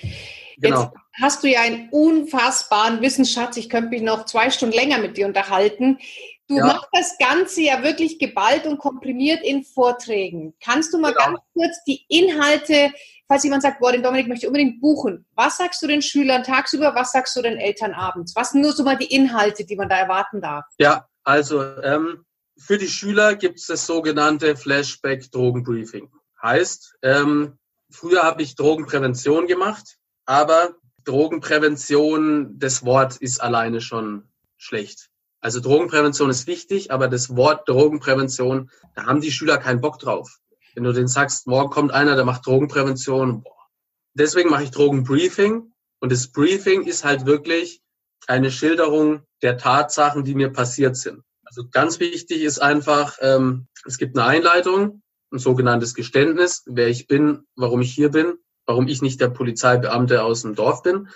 Genau. 0.57 0.81
Jetzt 0.81 0.93
hast 1.21 1.43
du 1.43 1.47
ja 1.47 1.61
einen 1.61 1.89
unfassbaren 1.89 3.01
Wissensschatz. 3.01 3.57
Ich 3.57 3.69
könnte 3.69 3.89
mich 3.89 4.01
noch 4.01 4.25
zwei 4.25 4.49
Stunden 4.49 4.75
länger 4.75 4.97
mit 4.97 5.17
dir 5.17 5.27
unterhalten. 5.27 5.99
Du 6.47 6.57
ja. 6.57 6.65
machst 6.65 6.87
das 6.91 7.17
Ganze 7.19 7.61
ja 7.61 7.83
wirklich 7.83 8.19
geballt 8.19 8.65
und 8.65 8.77
komprimiert 8.77 9.43
in 9.43 9.63
Vorträgen. 9.63 10.53
Kannst 10.63 10.93
du 10.93 10.99
mal 10.99 11.13
genau. 11.13 11.25
ganz 11.25 11.39
kurz 11.53 11.83
die 11.87 12.05
Inhalte, 12.09 12.91
falls 13.27 13.43
jemand 13.43 13.63
sagt, 13.63 13.79
boah, 13.79 13.91
den 13.91 14.03
Dominik 14.03 14.27
möchte 14.27 14.45
ich 14.45 14.47
unbedingt 14.47 14.81
buchen. 14.81 15.25
Was 15.35 15.57
sagst 15.57 15.81
du 15.81 15.87
den 15.87 16.01
Schülern 16.01 16.43
tagsüber, 16.43 16.95
was 16.95 17.11
sagst 17.11 17.35
du 17.35 17.41
den 17.41 17.57
Eltern 17.57 17.93
abends? 17.93 18.35
Was 18.35 18.51
sind 18.51 18.61
nur 18.61 18.73
so 18.73 18.83
mal 18.83 18.97
die 18.97 19.13
Inhalte, 19.13 19.65
die 19.65 19.75
man 19.75 19.89
da 19.89 19.97
erwarten 19.97 20.41
darf? 20.41 20.65
Ja, 20.79 21.07
also 21.23 21.63
ähm, 21.81 22.25
für 22.57 22.77
die 22.77 22.87
Schüler 22.87 23.35
gibt 23.35 23.59
es 23.59 23.67
das 23.67 23.85
sogenannte 23.85 24.55
Flashback-Drogenbriefing. 24.55 26.09
Heißt, 26.41 26.95
ähm, 27.03 27.57
früher 27.93 28.23
habe 28.23 28.41
ich 28.41 28.55
Drogenprävention 28.55 29.47
gemacht, 29.47 29.97
aber 30.25 30.75
Drogenprävention, 31.05 32.57
das 32.57 32.85
Wort 32.85 33.17
ist 33.17 33.41
alleine 33.41 33.81
schon 33.81 34.29
schlecht. 34.57 35.09
Also 35.41 35.59
Drogenprävention 35.59 36.29
ist 36.29 36.47
wichtig, 36.47 36.91
aber 36.91 37.07
das 37.07 37.35
Wort 37.35 37.67
Drogenprävention, 37.67 38.71
da 38.95 39.05
haben 39.05 39.21
die 39.21 39.31
Schüler 39.31 39.57
keinen 39.57 39.81
Bock 39.81 39.99
drauf. 39.99 40.39
Wenn 40.73 40.85
du 40.85 40.93
denen 40.93 41.07
sagst, 41.07 41.47
morgen 41.47 41.69
kommt 41.69 41.91
einer, 41.91 42.15
der 42.15 42.25
macht 42.25 42.45
Drogenprävention, 42.47 43.43
boah. 43.43 43.67
deswegen 44.13 44.49
mache 44.49 44.63
ich 44.63 44.71
Drogenbriefing. 44.71 45.73
Und 45.99 46.11
das 46.11 46.31
Briefing 46.31 46.83
ist 46.83 47.03
halt 47.03 47.25
wirklich 47.25 47.81
eine 48.27 48.51
Schilderung 48.51 49.23
der 49.41 49.57
Tatsachen, 49.57 50.23
die 50.23 50.33
mir 50.33 50.49
passiert 50.49 50.95
sind. 50.95 51.21
Also 51.43 51.67
ganz 51.69 51.99
wichtig 51.99 52.41
ist 52.41 52.59
einfach, 52.59 53.17
ähm, 53.21 53.67
es 53.85 53.97
gibt 53.97 54.17
eine 54.17 54.25
Einleitung, 54.27 55.02
ein 55.33 55.39
sogenanntes 55.39 55.95
Geständnis, 55.95 56.63
wer 56.67 56.87
ich 56.87 57.07
bin, 57.07 57.45
warum 57.55 57.81
ich 57.81 57.93
hier 57.93 58.09
bin, 58.09 58.35
warum 58.65 58.87
ich 58.87 59.01
nicht 59.01 59.19
der 59.19 59.29
Polizeibeamte 59.29 60.23
aus 60.23 60.43
dem 60.43 60.55
Dorf 60.55 60.83
bin. 60.83 61.09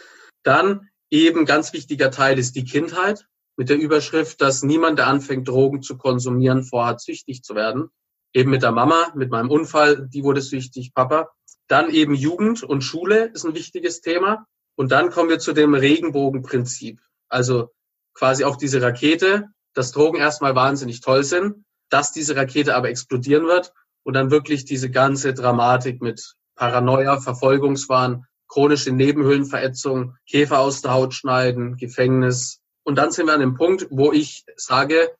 Dann 0.43 0.89
eben 1.09 1.45
ganz 1.45 1.71
wichtiger 1.71 2.11
Teil 2.11 2.39
ist 2.39 2.55
die 2.55 2.65
Kindheit 2.65 3.27
mit 3.55 3.69
der 3.69 3.77
Überschrift, 3.77 4.41
dass 4.41 4.63
niemand, 4.63 4.99
der 4.99 5.07
anfängt, 5.07 5.47
Drogen 5.47 5.81
zu 5.81 5.97
konsumieren, 5.97 6.63
vorhat, 6.63 7.01
süchtig 7.01 7.43
zu 7.43 7.55
werden. 7.55 7.89
Eben 8.33 8.51
mit 8.51 8.63
der 8.63 8.71
Mama, 8.71 9.11
mit 9.15 9.31
meinem 9.31 9.49
Unfall, 9.49 10.07
die 10.09 10.23
wurde 10.23 10.41
süchtig, 10.41 10.93
Papa. 10.93 11.31
Dann 11.67 11.89
eben 11.89 12.13
Jugend 12.13 12.63
und 12.63 12.81
Schule 12.81 13.31
ist 13.33 13.45
ein 13.45 13.55
wichtiges 13.55 14.01
Thema. 14.01 14.45
Und 14.75 14.91
dann 14.91 15.09
kommen 15.09 15.29
wir 15.29 15.39
zu 15.39 15.53
dem 15.53 15.73
Regenbogenprinzip. 15.73 16.99
Also 17.29 17.71
quasi 18.13 18.43
auch 18.43 18.57
diese 18.57 18.81
Rakete, 18.81 19.47
dass 19.73 19.91
Drogen 19.91 20.17
erstmal 20.17 20.55
wahnsinnig 20.55 21.01
toll 21.01 21.23
sind, 21.23 21.65
dass 21.89 22.11
diese 22.11 22.35
Rakete 22.35 22.75
aber 22.75 22.89
explodieren 22.89 23.45
wird 23.45 23.73
und 24.07 24.13
dann 24.13 24.31
wirklich 24.31 24.63
diese 24.63 24.89
ganze 24.89 25.33
Dramatik 25.33 26.01
mit 26.01 26.35
Paranoia, 26.55 27.19
Verfolgungswahn, 27.19 28.25
chronische 28.47 28.93
Nebenhöhlenverätzung, 28.93 30.15
Käfer 30.25 30.59
aus 30.59 30.81
der 30.81 30.93
Haut 30.93 31.13
schneiden, 31.13 31.75
Gefängnis. 31.75 32.61
Und 32.83 32.95
dann 32.95 33.11
sind 33.11 33.25
wir 33.25 33.33
an 33.33 33.41
dem 33.41 33.55
Punkt, 33.55 33.85
wo 33.89 34.13
ich 34.13 34.45
sage, 34.55 35.11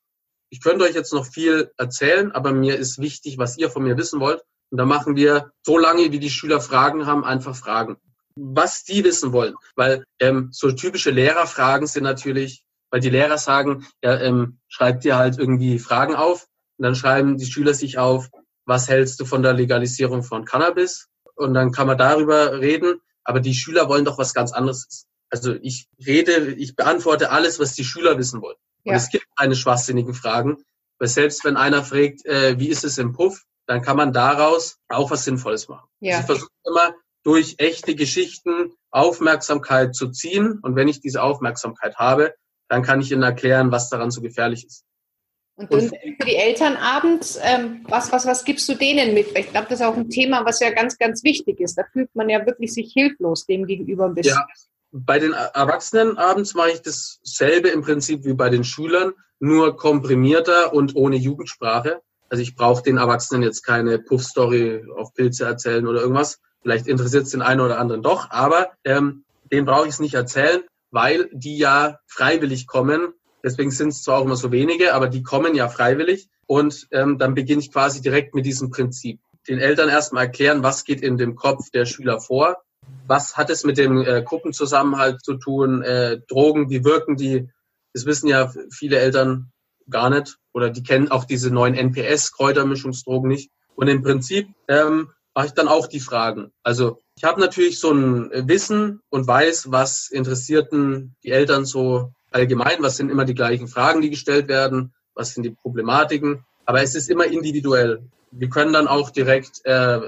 ich 0.49 0.61
könnte 0.61 0.85
euch 0.85 0.95
jetzt 0.95 1.11
noch 1.11 1.25
viel 1.25 1.69
erzählen, 1.75 2.31
aber 2.31 2.53
mir 2.53 2.77
ist 2.77 2.97
wichtig, 2.97 3.37
was 3.37 3.57
ihr 3.57 3.69
von 3.69 3.83
mir 3.83 3.97
wissen 3.97 4.21
wollt. 4.21 4.41
Und 4.69 4.77
da 4.77 4.85
machen 4.85 5.17
wir 5.17 5.51
so 5.65 5.77
lange, 5.77 6.13
wie 6.13 6.19
die 6.19 6.29
Schüler 6.29 6.61
Fragen 6.61 7.05
haben, 7.05 7.25
einfach 7.25 7.57
Fragen. 7.57 7.97
Was 8.37 8.85
die 8.85 9.03
wissen 9.03 9.33
wollen. 9.33 9.55
Weil 9.75 10.05
ähm, 10.19 10.47
so 10.53 10.71
typische 10.71 11.11
Lehrerfragen 11.11 11.87
sind 11.87 12.03
natürlich, 12.03 12.63
weil 12.89 13.01
die 13.01 13.09
Lehrer 13.09 13.37
sagen, 13.37 13.85
ja, 14.01 14.17
ähm, 14.17 14.59
schreibt 14.69 15.03
dir 15.03 15.17
halt 15.17 15.37
irgendwie 15.37 15.77
Fragen 15.77 16.15
auf. 16.15 16.47
Und 16.77 16.83
dann 16.83 16.95
schreiben 16.95 17.37
die 17.37 17.47
Schüler 17.47 17.73
sich 17.73 17.97
auf, 17.97 18.29
was 18.67 18.87
hältst 18.87 19.19
du 19.19 19.25
von 19.25 19.41
der 19.41 19.53
Legalisierung 19.53 20.23
von 20.23 20.45
Cannabis? 20.45 21.07
Und 21.35 21.53
dann 21.53 21.71
kann 21.71 21.87
man 21.87 21.97
darüber 21.97 22.59
reden. 22.59 22.99
Aber 23.23 23.39
die 23.39 23.53
Schüler 23.53 23.89
wollen 23.89 24.05
doch 24.05 24.17
was 24.17 24.33
ganz 24.33 24.51
anderes. 24.51 25.07
Also 25.29 25.55
ich 25.61 25.87
rede, 26.05 26.53
ich 26.53 26.75
beantworte 26.75 27.31
alles, 27.31 27.59
was 27.59 27.73
die 27.73 27.83
Schüler 27.83 28.17
wissen 28.17 28.41
wollen. 28.41 28.57
Und 28.85 28.93
es 28.93 29.09
gibt 29.09 29.25
keine 29.35 29.55
schwachsinnigen 29.55 30.13
Fragen, 30.13 30.63
weil 30.97 31.09
selbst 31.09 31.43
wenn 31.43 31.57
einer 31.57 31.83
fragt, 31.83 32.25
äh, 32.25 32.57
wie 32.57 32.69
ist 32.69 32.85
es 32.85 32.97
im 32.97 33.11
Puff, 33.11 33.43
dann 33.65 33.81
kann 33.81 33.97
man 33.97 34.13
daraus 34.13 34.77
auch 34.87 35.11
was 35.11 35.25
Sinnvolles 35.25 35.67
machen. 35.67 35.89
Ja. 35.99 36.17
Also 36.17 36.21
ich 36.21 36.25
versuche 36.25 36.51
immer 36.65 36.93
durch 37.23 37.55
echte 37.57 37.95
Geschichten 37.95 38.71
Aufmerksamkeit 38.91 39.93
zu 39.93 40.09
ziehen. 40.09 40.59
Und 40.61 40.75
wenn 40.77 40.87
ich 40.87 41.01
diese 41.01 41.21
Aufmerksamkeit 41.21 41.97
habe, 41.97 42.33
dann 42.69 42.83
kann 42.83 43.01
ich 43.01 43.11
Ihnen 43.11 43.23
erklären, 43.23 43.71
was 43.71 43.89
daran 43.89 44.11
so 44.11 44.21
gefährlich 44.21 44.65
ist. 44.65 44.85
Und 45.57 45.73
dann 45.73 45.89
für 45.89 46.25
die 46.25 46.35
Eltern 46.35 46.77
abends, 46.77 47.39
ähm, 47.41 47.83
was, 47.89 48.11
was, 48.11 48.27
was 48.27 48.45
gibst 48.45 48.69
du 48.69 48.75
denen 48.75 49.15
mit? 49.15 49.35
Ich 49.35 49.49
glaube, 49.49 49.67
das 49.69 49.79
ist 49.79 49.85
auch 49.85 49.97
ein 49.97 50.09
Thema, 50.09 50.45
was 50.45 50.59
ja 50.59 50.69
ganz, 50.69 50.99
ganz 50.99 51.23
wichtig 51.23 51.59
ist. 51.59 51.75
Da 51.75 51.83
fühlt 51.91 52.15
man 52.15 52.29
ja 52.29 52.45
wirklich 52.45 52.73
sich 52.73 52.93
hilflos 52.93 53.47
dem 53.47 53.65
gegenüber 53.65 54.05
ein 54.05 54.13
bisschen. 54.13 54.35
Ja, 54.35 54.45
bei 54.91 55.17
den 55.17 55.33
Erwachsenen 55.33 56.17
abends 56.17 56.53
mache 56.53 56.71
ich 56.71 56.81
dasselbe 56.83 57.69
im 57.69 57.81
Prinzip 57.81 58.23
wie 58.23 58.33
bei 58.33 58.49
den 58.49 58.63
Schülern, 58.63 59.13
nur 59.39 59.75
komprimierter 59.75 60.73
und 60.73 60.95
ohne 60.95 61.15
Jugendsprache. 61.15 62.01
Also 62.29 62.43
ich 62.43 62.55
brauche 62.55 62.83
den 62.83 62.97
Erwachsenen 62.97 63.41
jetzt 63.41 63.63
keine 63.63 63.99
Puff-Story 63.99 64.85
auf 64.95 65.13
Pilze 65.13 65.45
erzählen 65.45 65.87
oder 65.87 66.01
irgendwas. 66.01 66.39
Vielleicht 66.61 66.87
interessiert 66.87 67.23
es 67.23 67.31
den 67.31 67.41
einen 67.41 67.61
oder 67.61 67.79
anderen 67.79 68.03
doch, 68.03 68.29
aber 68.29 68.71
ähm, 68.83 69.23
den 69.51 69.65
brauche 69.65 69.85
ich 69.85 69.93
es 69.93 69.99
nicht 69.99 70.15
erzählen, 70.15 70.61
weil 70.91 71.29
die 71.31 71.57
ja 71.57 71.99
freiwillig 72.07 72.67
kommen. 72.67 73.13
Deswegen 73.47 73.71
sind 73.71 73.89
es 73.89 74.03
zwar 74.03 74.19
auch 74.19 74.25
immer 74.25 74.35
so 74.35 74.51
wenige, 74.51 74.93
aber 74.93 75.07
die 75.07 75.23
kommen 75.23 75.55
ja 75.55 75.69
freiwillig. 75.69 76.29
Und 76.45 76.87
ähm, 76.91 77.17
dann 77.17 77.33
beginne 77.33 77.61
ich 77.61 77.71
quasi 77.71 78.01
direkt 78.01 78.35
mit 78.35 78.45
diesem 78.45 78.69
Prinzip. 78.69 79.19
Den 79.47 79.59
Eltern 79.59 79.89
erstmal 79.89 80.25
erklären, 80.25 80.63
was 80.63 80.83
geht 80.83 81.01
in 81.01 81.17
dem 81.17 81.35
Kopf 81.35 81.69
der 81.71 81.85
Schüler 81.85 82.19
vor 82.19 82.57
was 83.07 83.37
hat 83.37 83.49
es 83.49 83.63
mit 83.63 83.77
dem 83.77 84.01
äh, 84.01 84.21
Gruppenzusammenhalt 84.21 85.23
zu 85.23 85.35
tun? 85.35 85.81
Äh, 85.81 86.19
Drogen, 86.27 86.69
wie 86.69 86.83
wirken 86.83 87.15
die? 87.15 87.49
Das 87.93 88.05
wissen 88.05 88.27
ja 88.27 88.51
viele 88.69 88.99
Eltern 88.99 89.51
gar 89.89 90.09
nicht 90.09 90.37
oder 90.53 90.69
die 90.69 90.83
kennen 90.83 91.09
auch 91.09 91.23
diese 91.23 91.49
neuen 91.51 91.73
NPS-Kräutermischungsdrogen 91.75 93.29
nicht. 93.29 93.51
Und 93.75 93.87
im 93.87 94.03
Prinzip 94.03 94.49
ähm, 94.67 95.11
mache 95.33 95.47
ich 95.47 95.53
dann 95.53 95.67
auch 95.67 95.87
die 95.87 95.99
Fragen. 95.99 96.51
Also 96.63 96.99
ich 97.15 97.23
habe 97.23 97.39
natürlich 97.39 97.79
so 97.79 97.91
ein 97.91 98.47
Wissen 98.47 99.01
und 99.09 99.27
weiß, 99.27 99.71
was 99.71 100.09
interessierten 100.09 101.15
die 101.23 101.31
Eltern 101.31 101.65
so 101.65 102.11
allgemein, 102.37 102.81
was 102.81 102.97
sind 102.97 103.09
immer 103.09 103.25
die 103.25 103.33
gleichen 103.33 103.67
Fragen, 103.67 104.01
die 104.01 104.11
gestellt 104.11 104.47
werden, 104.47 104.93
was 105.15 105.33
sind 105.33 105.43
die 105.43 105.49
Problematiken. 105.49 106.45
Aber 106.65 106.83
es 106.83 106.93
ist 106.93 107.09
immer 107.09 107.25
individuell. 107.25 108.03
Wir 108.31 108.49
können 108.49 108.73
dann 108.73 108.87
auch 108.87 109.09
direkt 109.09 109.65
äh, 109.65 109.99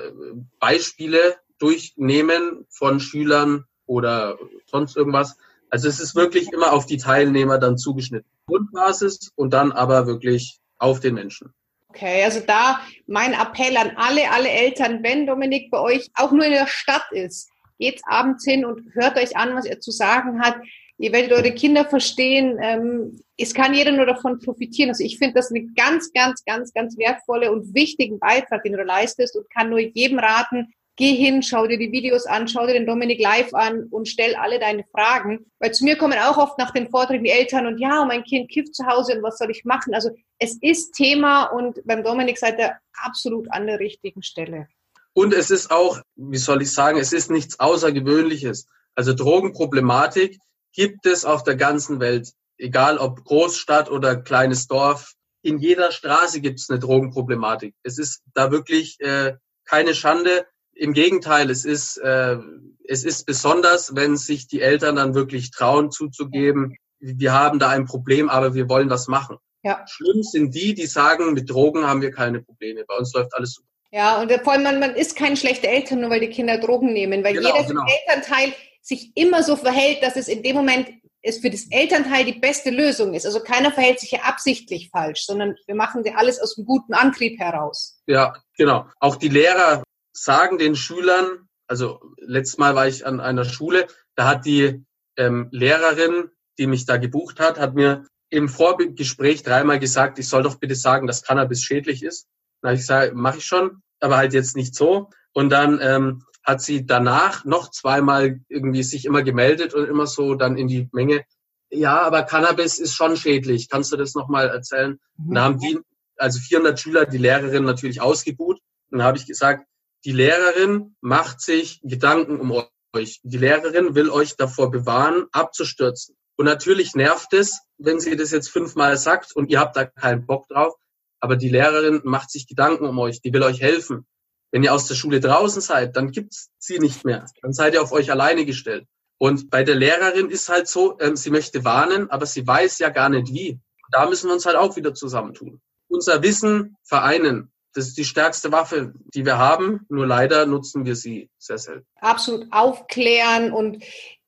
Beispiele 0.59 1.35
durchnehmen 1.57 2.65
von 2.69 2.99
Schülern 2.99 3.65
oder 3.87 4.37
sonst 4.67 4.95
irgendwas. 4.95 5.37
Also 5.71 5.87
es 5.87 5.99
ist 5.99 6.15
wirklich 6.15 6.51
immer 6.53 6.73
auf 6.73 6.85
die 6.85 6.97
Teilnehmer 6.97 7.57
dann 7.57 7.77
zugeschnitten. 7.77 8.29
Grundbasis 8.45 9.31
und 9.35 9.53
dann 9.53 9.71
aber 9.71 10.05
wirklich 10.05 10.59
auf 10.77 10.99
den 10.99 11.15
Menschen. 11.15 11.53
Okay, 11.89 12.23
also 12.23 12.41
da 12.45 12.81
mein 13.07 13.33
Appell 13.33 13.75
an 13.75 13.93
alle, 13.95 14.29
alle 14.31 14.49
Eltern, 14.49 15.01
wenn 15.01 15.25
Dominik 15.25 15.71
bei 15.71 15.79
euch 15.79 16.09
auch 16.13 16.31
nur 16.31 16.45
in 16.45 16.51
der 16.51 16.67
Stadt 16.67 17.11
ist, 17.11 17.49
geht 17.79 18.01
abends 18.05 18.43
hin 18.45 18.65
und 18.65 18.93
hört 18.93 19.17
euch 19.17 19.35
an, 19.35 19.55
was 19.55 19.65
er 19.65 19.79
zu 19.79 19.91
sagen 19.91 20.41
hat. 20.41 20.57
Ihr 20.99 21.13
werdet 21.13 21.31
eure 21.31 21.53
Kinder 21.53 21.85
verstehen. 21.85 22.59
Ähm, 22.62 23.21
es 23.38 23.53
kann 23.53 23.73
jeder 23.73 23.93
nur 23.93 24.05
davon 24.05 24.38
profitieren. 24.39 24.89
Also 24.89 25.03
ich 25.03 25.17
finde 25.17 25.35
das 25.35 25.49
eine 25.49 25.65
ganz, 25.73 26.12
ganz, 26.12 26.43
ganz, 26.43 26.73
ganz 26.73 26.97
wertvolle 26.97 27.51
und 27.53 27.73
wichtigen 27.73 28.19
Beitrag, 28.19 28.63
den 28.63 28.73
du 28.73 28.83
leistest 28.83 29.38
und 29.38 29.49
kann 29.49 29.69
nur 29.69 29.79
jedem 29.79 30.19
raten, 30.19 30.73
geh 30.97 31.15
hin, 31.15 31.41
schau 31.41 31.65
dir 31.65 31.77
die 31.77 31.93
Videos 31.93 32.25
an, 32.25 32.49
schau 32.49 32.67
dir 32.67 32.73
den 32.73 32.85
Dominik 32.85 33.21
live 33.21 33.53
an 33.53 33.88
und 33.89 34.09
stell 34.09 34.35
alle 34.35 34.59
deine 34.59 34.83
Fragen. 34.91 35.45
Weil 35.59 35.73
zu 35.73 35.85
mir 35.85 35.95
kommen 35.95 36.19
auch 36.19 36.38
oft 36.38 36.57
nach 36.57 36.71
den 36.71 36.89
Vorträgen 36.89 37.23
die 37.23 37.29
Eltern 37.29 37.65
und 37.65 37.79
ja, 37.79 38.03
mein 38.03 38.25
Kind 38.25 38.51
kifft 38.51 38.75
zu 38.75 38.85
Hause 38.85 39.15
und 39.15 39.23
was 39.23 39.38
soll 39.38 39.49
ich 39.49 39.63
machen? 39.63 39.93
Also 39.93 40.09
es 40.38 40.57
ist 40.62 40.91
Thema 40.91 41.45
und 41.45 41.79
beim 41.85 42.03
Dominik 42.03 42.38
seid 42.38 42.59
ihr 42.59 42.73
absolut 43.05 43.49
an 43.51 43.67
der 43.67 43.79
richtigen 43.79 44.21
Stelle. 44.21 44.67
Und 45.13 45.33
es 45.33 45.49
ist 45.49 45.71
auch, 45.71 46.01
wie 46.17 46.38
soll 46.38 46.62
ich 46.62 46.73
sagen, 46.73 46.99
es 46.99 47.13
ist 47.13 47.31
nichts 47.31 47.57
Außergewöhnliches. 47.57 48.67
Also 48.95 49.13
Drogenproblematik 49.13 50.38
gibt 50.73 51.05
es 51.05 51.25
auf 51.25 51.43
der 51.43 51.55
ganzen 51.55 51.99
Welt, 51.99 52.32
egal 52.58 52.97
ob 52.97 53.23
Großstadt 53.23 53.89
oder 53.89 54.15
kleines 54.15 54.67
Dorf. 54.67 55.13
In 55.41 55.60
jeder 55.60 55.91
Straße 55.91 56.41
gibt 56.41 56.60
es 56.60 56.69
eine 56.69 56.79
Drogenproblematik. 56.79 57.73
Es 57.84 57.97
ist 57.97 58.21
da 58.34 58.51
wirklich 58.51 58.99
äh, 58.99 59.36
keine 59.65 59.95
Schande. 59.95 60.45
Im 60.73 60.93
Gegenteil, 60.93 61.49
es 61.49 61.65
ist, 61.65 61.97
äh, 61.97 62.38
es 62.86 63.03
ist 63.03 63.25
besonders, 63.25 63.95
wenn 63.95 64.17
sich 64.17 64.47
die 64.47 64.62
Eltern 64.62 64.95
dann 64.95 65.15
wirklich 65.15 65.51
trauen 65.51 65.91
zuzugeben, 65.91 66.77
wir 66.99 67.34
haben 67.34 67.60
da 67.60 67.69
ein 67.69 67.86
Problem, 67.86 68.29
aber 68.29 68.53
wir 68.53 68.67
wollen 68.69 68.89
was 68.89 69.08
machen. 69.08 69.38
Ja. 69.63 69.86
Schlimm 69.88 70.23
sind 70.23 70.55
die, 70.55 70.73
die 70.73 70.86
sagen, 70.86 71.34
mit 71.34 71.49
Drogen 71.49 71.86
haben 71.86 72.01
wir 72.01 72.12
keine 72.12 72.41
Probleme. 72.41 72.84
Bei 72.86 72.97
uns 72.97 73.13
läuft 73.13 73.34
alles 73.34 73.53
super. 73.53 73.67
Ja, 73.91 74.21
und 74.21 74.32
vor 74.43 74.53
allem, 74.53 74.63
man, 74.63 74.79
man 74.79 74.95
ist 74.95 75.15
keine 75.15 75.36
schlechte 75.36 75.67
Eltern, 75.67 76.01
nur 76.01 76.12
weil 76.12 76.19
die 76.19 76.29
Kinder 76.29 76.60
Drogen 76.60 76.93
nehmen, 76.93 77.23
weil 77.23 77.34
genau, 77.34 77.55
jeder 77.55 77.67
genau. 77.67 77.84
Elternteil 77.88 78.53
sich 78.89 79.12
immer 79.15 79.43
so 79.43 79.56
verhält, 79.56 80.04
dass 80.04 80.15
es 80.15 80.28
in 80.28 80.43
dem 80.43 80.56
Moment 80.56 80.89
es 81.21 81.39
für 81.39 81.49
das 81.49 81.67
Elternteil 81.69 82.25
die 82.25 82.39
beste 82.39 82.69
Lösung 82.69 83.13
ist. 83.13 83.25
Also 83.25 83.41
keiner 83.41 83.71
verhält 83.71 83.99
sich 83.99 84.12
ja 84.12 84.21
absichtlich 84.21 84.89
falsch, 84.89 85.25
sondern 85.25 85.56
wir 85.67 85.75
machen 85.75 86.04
ja 86.04 86.15
alles 86.15 86.39
aus 86.39 86.58
einem 86.58 86.65
guten 86.65 86.93
Antrieb 86.93 87.39
heraus. 87.39 88.02
Ja, 88.08 88.34
genau. 88.58 88.88
Auch 88.99 89.17
die 89.17 89.28
Lehrer 89.28 89.84
sagen 90.13 90.58
den 90.58 90.75
Schülern, 90.75 91.47
also 91.67 91.99
letztes 92.17 92.58
Mal 92.58 92.75
war 92.75 92.88
ich 92.88 93.06
an 93.06 93.19
einer 93.19 93.45
Schule, 93.45 93.88
da 94.15 94.28
hat 94.28 94.45
die 94.45 94.84
ähm, 95.17 95.49
Lehrerin, 95.52 96.30
die 96.58 96.67
mich 96.67 96.86
da 96.86 96.97
gebucht 96.97 97.39
hat, 97.39 97.60
hat 97.60 97.75
mir 97.75 98.06
im 98.30 98.47
Vorgespräch 98.47 99.43
dreimal 99.43 99.80
gesagt, 99.80 100.19
ich 100.19 100.28
soll 100.28 100.43
doch 100.43 100.56
bitte 100.56 100.75
sagen, 100.75 101.08
dass 101.08 101.23
Cannabis 101.23 101.63
schädlich 101.63 102.04
ist. 102.04 102.28
Habe 102.63 102.75
ich 102.75 102.82
gesagt, 102.82 103.13
mache 103.13 103.39
ich 103.39 103.45
schon, 103.45 103.82
aber 103.99 104.17
halt 104.17 104.34
jetzt 104.34 104.56
nicht 104.56 104.75
so. 104.75 105.10
Und 105.34 105.49
dann 105.49 105.80
ähm, 105.82 106.23
hat 106.49 106.62
sie 106.62 106.85
danach 106.85 107.45
noch 107.45 107.69
zweimal 107.69 108.39
irgendwie 108.49 108.81
sich 108.81 109.05
immer 109.05 109.21
gemeldet 109.21 109.75
und 109.75 109.88
immer 109.88 110.07
so 110.07 110.33
dann 110.33 110.57
in 110.57 110.67
die 110.67 110.89
Menge. 110.91 111.23
Ja, 111.69 112.01
aber 112.01 112.23
Cannabis 112.23 112.79
ist 112.79 112.95
schon 112.95 113.15
schädlich. 113.15 113.69
Kannst 113.69 113.91
du 113.91 113.97
das 113.97 114.15
nochmal 114.15 114.49
erzählen? 114.49 114.99
Mhm. 115.17 115.33
Dann 115.33 115.43
haben 115.43 115.59
die, 115.59 115.79
also 116.17 116.39
400 116.39 116.79
Schüler, 116.79 117.05
die 117.05 117.19
Lehrerin 117.19 117.65
natürlich 117.65 118.01
ausgebuht. 118.01 118.59
Dann 118.89 119.03
habe 119.03 119.17
ich 119.17 119.27
gesagt, 119.27 119.67
die 120.05 120.12
Lehrerin 120.12 120.95
macht 121.01 121.39
sich 121.39 121.81
Gedanken 121.83 122.39
um 122.39 122.51
euch. 122.95 123.19
Die 123.21 123.38
Lehrerin 123.38 123.93
will 123.93 124.09
euch 124.09 124.35
davor 124.35 124.71
bewahren, 124.71 125.27
abzustürzen. 125.31 126.15
Und 126.35 126.45
natürlich 126.45 126.95
nervt 126.95 127.33
es, 127.33 127.59
wenn 127.77 127.99
sie 127.99 128.15
das 128.15 128.31
jetzt 128.31 128.49
fünfmal 128.49 128.97
sagt 128.97 129.35
und 129.35 129.51
ihr 129.51 129.59
habt 129.59 129.75
da 129.77 129.85
keinen 129.85 130.25
Bock 130.25 130.47
drauf. 130.47 130.73
Aber 131.19 131.35
die 131.35 131.49
Lehrerin 131.49 132.01
macht 132.05 132.31
sich 132.31 132.47
Gedanken 132.47 132.85
um 132.85 132.97
euch, 132.97 133.21
die 133.21 133.33
will 133.33 133.43
euch 133.43 133.62
helfen. 133.62 134.07
Wenn 134.51 134.63
ihr 134.63 134.73
aus 134.73 134.88
der 134.88 134.95
Schule 134.95 135.19
draußen 135.19 135.62
seid, 135.62 135.95
dann 135.95 136.12
gibt's 136.12 136.49
sie 136.57 136.79
nicht 136.79 137.05
mehr. 137.05 137.25
Dann 137.41 137.53
seid 137.53 137.73
ihr 137.73 137.81
auf 137.81 137.91
euch 137.91 138.12
alleine 138.12 138.45
gestellt. 138.45 138.85
Und 139.19 139.49
bei 139.49 139.63
der 139.63 139.75
Lehrerin 139.75 140.29
ist 140.29 140.49
halt 140.49 140.67
so, 140.67 140.97
ähm, 140.99 141.15
sie 141.15 141.29
möchte 141.29 141.65
warnen, 141.65 142.09
aber 142.09 142.25
sie 142.25 142.47
weiß 142.47 142.79
ja 142.79 142.89
gar 142.89 143.09
nicht 143.09 143.33
wie. 143.33 143.59
Da 143.91 144.07
müssen 144.07 144.27
wir 144.27 144.33
uns 144.33 144.45
halt 144.45 144.55
auch 144.55 144.75
wieder 144.75 144.93
zusammentun. 144.93 145.62
Unser 145.89 146.23
Wissen 146.23 146.77
vereinen. 146.83 147.51
Das 147.73 147.88
ist 147.88 147.97
die 147.97 148.05
stärkste 148.05 148.51
Waffe, 148.51 148.93
die 149.13 149.25
wir 149.25 149.38
haben. 149.38 149.85
Nur 149.89 150.07
leider 150.07 150.45
nutzen 150.45 150.85
wir 150.85 150.95
sie 150.95 151.29
sehr 151.38 151.57
selten. 151.57 151.85
Absolut 151.99 152.47
aufklären 152.51 153.51
und 153.51 153.83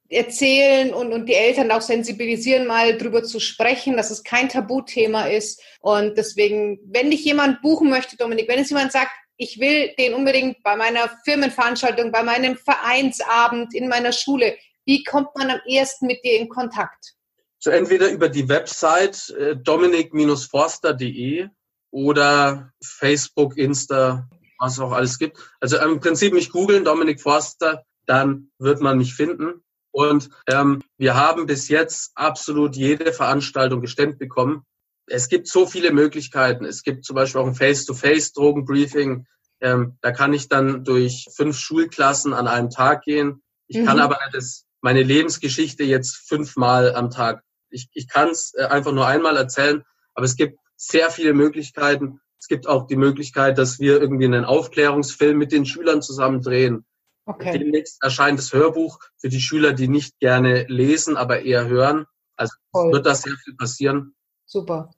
erzählen 0.10 0.93
und, 0.93 1.13
und 1.13 1.27
die 1.27 1.34
Eltern 1.36 1.71
auch 1.71 1.81
sensibilisieren, 1.81 2.67
mal 2.67 2.97
drüber 2.97 3.23
zu 3.23 3.39
sprechen, 3.39 3.95
dass 3.95 4.12
es 4.12 4.23
kein 4.23 4.49
Tabuthema 4.49 5.27
ist. 5.27 5.62
Und 5.79 6.17
deswegen, 6.17 6.79
wenn 6.84 7.12
dich 7.12 7.23
jemand 7.23 7.62
buchen 7.62 7.89
möchte, 7.89 8.17
Dominik, 8.17 8.49
wenn 8.49 8.60
es 8.60 8.69
jemand 8.69 8.91
sagt, 8.91 9.12
ich 9.41 9.60
will 9.60 9.91
den 9.97 10.13
unbedingt 10.13 10.62
bei 10.62 10.75
meiner 10.75 11.10
Firmenveranstaltung, 11.25 12.12
bei 12.12 12.21
meinem 12.21 12.56
Vereinsabend, 12.56 13.73
in 13.73 13.88
meiner 13.89 14.12
Schule, 14.12 14.56
wie 14.86 15.04
kommt 15.04 15.30
man 15.36 15.49
am 15.49 15.60
ehesten 15.65 16.06
mit 16.06 16.23
dir 16.23 16.39
in 16.39 16.47
Kontakt? 16.47 17.15
So 17.58 17.71
entweder 17.71 18.12
über 18.12 18.30
die 18.30 18.47
Website 18.47 19.32
äh, 19.32 19.56
dominik-forster.de 19.56 21.47
oder 21.89 22.71
Facebook, 22.84 23.58
Insta, 23.58 24.30
was 24.60 24.80
auch 24.80 24.91
alles 24.91 25.17
gibt. 25.17 25.38
Also 25.60 25.80
im 25.80 25.99
Prinzip 25.99 26.34
mich 26.34 26.51
googeln, 26.51 26.86
Dominik 26.86 27.19
Forster, 27.19 27.84
dann 28.06 28.51
wird 28.60 28.80
man 28.80 28.99
mich 28.99 29.15
finden. 29.15 29.63
Und 29.91 30.30
ähm, 30.47 30.84
wir 30.97 31.15
haben 31.15 31.47
bis 31.47 31.67
jetzt 31.67 32.12
absolut 32.13 32.75
jede 32.75 33.12
Veranstaltung 33.12 33.82
gestemmt 33.82 34.19
bekommen. 34.19 34.65
Es 35.07 35.27
gibt 35.27 35.47
so 35.47 35.65
viele 35.65 35.91
Möglichkeiten. 35.91 36.65
Es 36.65 36.83
gibt 36.83 37.05
zum 37.05 37.15
Beispiel 37.15 37.41
auch 37.41 37.47
ein 37.47 37.55
Face-to-Face-Drogenbriefing. 37.55 39.25
Ähm, 39.61 39.97
da 40.01 40.11
kann 40.11 40.33
ich 40.33 40.47
dann 40.47 40.83
durch 40.83 41.27
fünf 41.35 41.57
Schulklassen 41.57 42.33
an 42.33 42.47
einem 42.47 42.69
Tag 42.69 43.03
gehen. 43.03 43.43
Ich 43.67 43.77
mhm. 43.77 43.85
kann 43.85 43.99
aber 43.99 44.19
das, 44.31 44.65
meine 44.81 45.03
Lebensgeschichte 45.03 45.83
jetzt 45.83 46.27
fünfmal 46.27 46.95
am 46.95 47.09
Tag. 47.09 47.43
Ich, 47.69 47.89
ich 47.93 48.07
kann 48.07 48.29
es 48.29 48.53
äh, 48.55 48.63
einfach 48.63 48.91
nur 48.91 49.07
einmal 49.07 49.37
erzählen, 49.37 49.83
aber 50.13 50.25
es 50.25 50.35
gibt 50.35 50.59
sehr 50.75 51.09
viele 51.11 51.33
Möglichkeiten. 51.33 52.19
Es 52.39 52.47
gibt 52.47 52.67
auch 52.67 52.87
die 52.87 52.95
Möglichkeit, 52.95 53.59
dass 53.59 53.79
wir 53.79 54.01
irgendwie 54.01 54.25
einen 54.25 54.45
Aufklärungsfilm 54.45 55.37
mit 55.37 55.51
den 55.51 55.65
Schülern 55.65 56.01
zusammen 56.01 56.41
drehen. 56.41 56.85
Okay. 57.25 57.57
Demnächst 57.59 58.01
erscheint 58.01 58.39
das 58.39 58.51
Hörbuch 58.51 58.99
für 59.17 59.29
die 59.29 59.39
Schüler, 59.39 59.73
die 59.73 59.87
nicht 59.87 60.19
gerne 60.19 60.65
lesen, 60.67 61.17
aber 61.17 61.43
eher 61.43 61.67
hören. 61.67 62.07
Also 62.35 62.55
Voll. 62.71 62.91
wird 62.91 63.05
da 63.05 63.13
sehr 63.13 63.35
viel 63.43 63.55
passieren. 63.55 64.15
Super. 64.51 64.93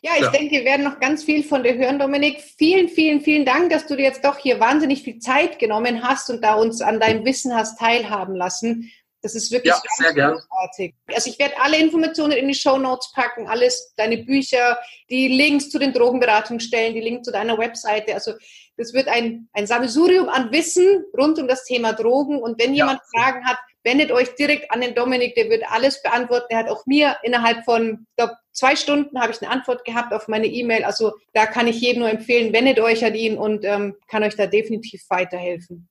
Ja, 0.00 0.12
ich 0.14 0.22
ja. 0.22 0.30
denke, 0.30 0.52
wir 0.52 0.64
werden 0.64 0.84
noch 0.84 1.00
ganz 1.00 1.22
viel 1.22 1.44
von 1.44 1.62
dir 1.62 1.74
hören, 1.74 1.98
Dominik. 1.98 2.40
Vielen, 2.56 2.88
vielen, 2.88 3.20
vielen 3.20 3.44
Dank, 3.44 3.68
dass 3.68 3.86
du 3.86 3.94
dir 3.94 4.04
jetzt 4.04 4.24
doch 4.24 4.38
hier 4.38 4.58
wahnsinnig 4.58 5.02
viel 5.02 5.18
Zeit 5.18 5.58
genommen 5.58 6.02
hast 6.02 6.30
und 6.30 6.42
da 6.42 6.54
uns 6.54 6.80
an 6.80 6.98
deinem 6.98 7.26
Wissen 7.26 7.54
hast 7.54 7.78
teilhaben 7.78 8.34
lassen. 8.34 8.90
Das 9.20 9.34
ist 9.34 9.52
wirklich 9.52 9.74
ja, 9.74 9.82
sehr 9.98 10.14
großartig. 10.14 10.94
Gern. 11.06 11.14
Also 11.14 11.28
ich 11.28 11.38
werde 11.38 11.60
alle 11.60 11.76
Informationen 11.76 12.32
in 12.32 12.48
die 12.48 12.54
Show 12.54 12.78
Notes 12.78 13.12
packen, 13.12 13.48
alles, 13.48 13.92
deine 13.98 14.16
Bücher, 14.24 14.78
die 15.10 15.28
Links 15.28 15.68
zu 15.68 15.78
den 15.78 15.92
Drogenberatungsstellen, 15.92 16.94
die 16.94 17.02
Links 17.02 17.26
zu 17.26 17.32
deiner 17.32 17.58
Webseite. 17.58 18.14
Also 18.14 18.32
das 18.78 18.94
wird 18.94 19.08
ein, 19.08 19.50
ein 19.52 19.66
Sammelsurium 19.66 20.30
an 20.30 20.50
Wissen 20.52 21.04
rund 21.14 21.38
um 21.38 21.48
das 21.48 21.64
Thema 21.66 21.92
Drogen. 21.92 22.40
Und 22.40 22.58
wenn 22.58 22.72
jemand 22.72 23.00
ja. 23.12 23.20
Fragen 23.20 23.44
hat, 23.44 23.58
wendet 23.84 24.10
euch 24.12 24.34
direkt 24.34 24.70
an 24.70 24.80
den 24.80 24.94
Dominik, 24.94 25.34
der 25.34 25.48
wird 25.48 25.64
alles 25.70 26.02
beantworten. 26.02 26.46
Er 26.50 26.58
hat 26.58 26.68
auch 26.68 26.84
mir 26.86 27.16
innerhalb 27.22 27.64
von, 27.64 28.06
ich 28.08 28.16
glaube, 28.16 28.34
zwei 28.52 28.76
Stunden 28.76 29.20
habe 29.20 29.32
ich 29.32 29.42
eine 29.42 29.50
Antwort 29.50 29.84
gehabt 29.84 30.12
auf 30.12 30.28
meine 30.28 30.46
E-Mail. 30.46 30.84
Also 30.84 31.12
da 31.32 31.46
kann 31.46 31.66
ich 31.66 31.80
jedem 31.80 32.00
nur 32.00 32.10
empfehlen, 32.10 32.52
wendet 32.52 32.78
euch 32.80 33.04
an 33.04 33.14
ihn 33.14 33.38
und 33.38 33.64
ähm, 33.64 33.96
kann 34.08 34.22
euch 34.22 34.36
da 34.36 34.46
definitiv 34.46 35.02
weiterhelfen. 35.08 35.88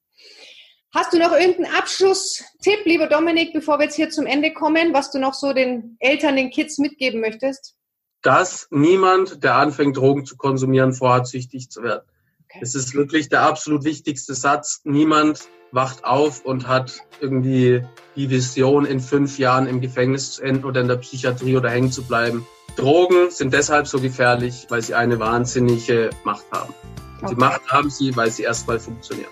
Hast 0.93 1.13
du 1.13 1.19
noch 1.19 1.31
irgendeinen 1.33 1.75
Abschlusstipp, 1.75 2.85
lieber 2.85 3.07
Dominik, 3.07 3.53
bevor 3.53 3.77
wir 3.77 3.85
jetzt 3.85 3.95
hier 3.95 4.09
zum 4.09 4.25
Ende 4.25 4.53
kommen, 4.53 4.91
was 4.91 5.11
du 5.11 5.19
noch 5.19 5.35
so 5.35 5.53
den 5.53 5.97
Eltern, 5.99 6.35
den 6.35 6.49
Kids 6.49 6.79
mitgeben 6.79 7.21
möchtest? 7.21 7.75
Dass 8.23 8.67
niemand, 8.71 9.43
der 9.43 9.55
anfängt, 9.55 9.97
Drogen 9.97 10.25
zu 10.25 10.35
konsumieren, 10.35 10.93
vorhat, 10.93 11.27
süchtig 11.27 11.69
zu 11.69 11.83
werden. 11.83 12.03
Okay. 12.45 12.59
Es 12.63 12.73
ist 12.73 12.95
wirklich 12.95 13.29
der 13.29 13.43
absolut 13.43 13.83
wichtigste 13.83 14.33
Satz. 14.33 14.81
Niemand 14.83 15.47
wacht 15.71 16.03
auf 16.03 16.45
und 16.45 16.67
hat 16.67 16.99
irgendwie 17.19 17.83
die 18.15 18.29
Vision, 18.29 18.85
in 18.85 18.99
fünf 18.99 19.37
Jahren 19.39 19.67
im 19.67 19.81
Gefängnis 19.81 20.33
zu 20.33 20.43
enden 20.43 20.65
oder 20.65 20.81
in 20.81 20.87
der 20.87 20.97
Psychiatrie 20.97 21.55
oder 21.55 21.69
hängen 21.69 21.91
zu 21.91 22.03
bleiben. 22.03 22.45
Drogen 22.75 23.29
sind 23.29 23.53
deshalb 23.53 23.87
so 23.87 23.99
gefährlich, 23.99 24.65
weil 24.69 24.81
sie 24.81 24.93
eine 24.93 25.19
wahnsinnige 25.19 26.09
Macht 26.23 26.45
haben. 26.51 26.73
Okay. 27.17 27.33
Die 27.33 27.35
Macht 27.35 27.67
haben 27.67 27.89
sie, 27.89 28.15
weil 28.15 28.31
sie 28.31 28.43
erstmal 28.43 28.79
funktionieren. 28.79 29.31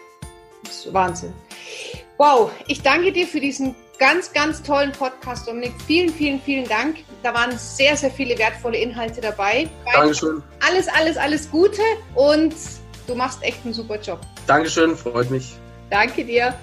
Das 0.63 0.85
ist 0.85 0.93
Wahnsinn. 0.93 1.33
Wow, 2.17 2.51
ich 2.67 2.81
danke 2.81 3.11
dir 3.11 3.27
für 3.27 3.39
diesen 3.39 3.75
ganz, 3.99 4.33
ganz 4.33 4.61
tollen 4.61 4.91
Podcast, 4.91 5.47
Dominik. 5.47 5.73
Vielen, 5.85 6.09
vielen, 6.09 6.41
vielen 6.41 6.67
Dank. 6.67 6.97
Da 7.23 7.33
waren 7.33 7.57
sehr, 7.57 7.95
sehr 7.95 8.11
viele 8.11 8.37
wertvolle 8.37 8.77
Inhalte 8.77 9.21
dabei. 9.21 9.69
Dankeschön. 9.93 10.43
Alles, 10.67 10.87
alles, 10.87 11.17
alles 11.17 11.49
Gute 11.49 11.81
und 12.15 12.53
du 13.07 13.15
machst 13.15 13.41
echt 13.43 13.63
einen 13.63 13.73
super 13.73 13.99
Job. 13.99 14.19
Dankeschön, 14.45 14.95
freut 14.95 15.29
mich. 15.31 15.57
Danke 15.89 16.25
dir. 16.25 16.53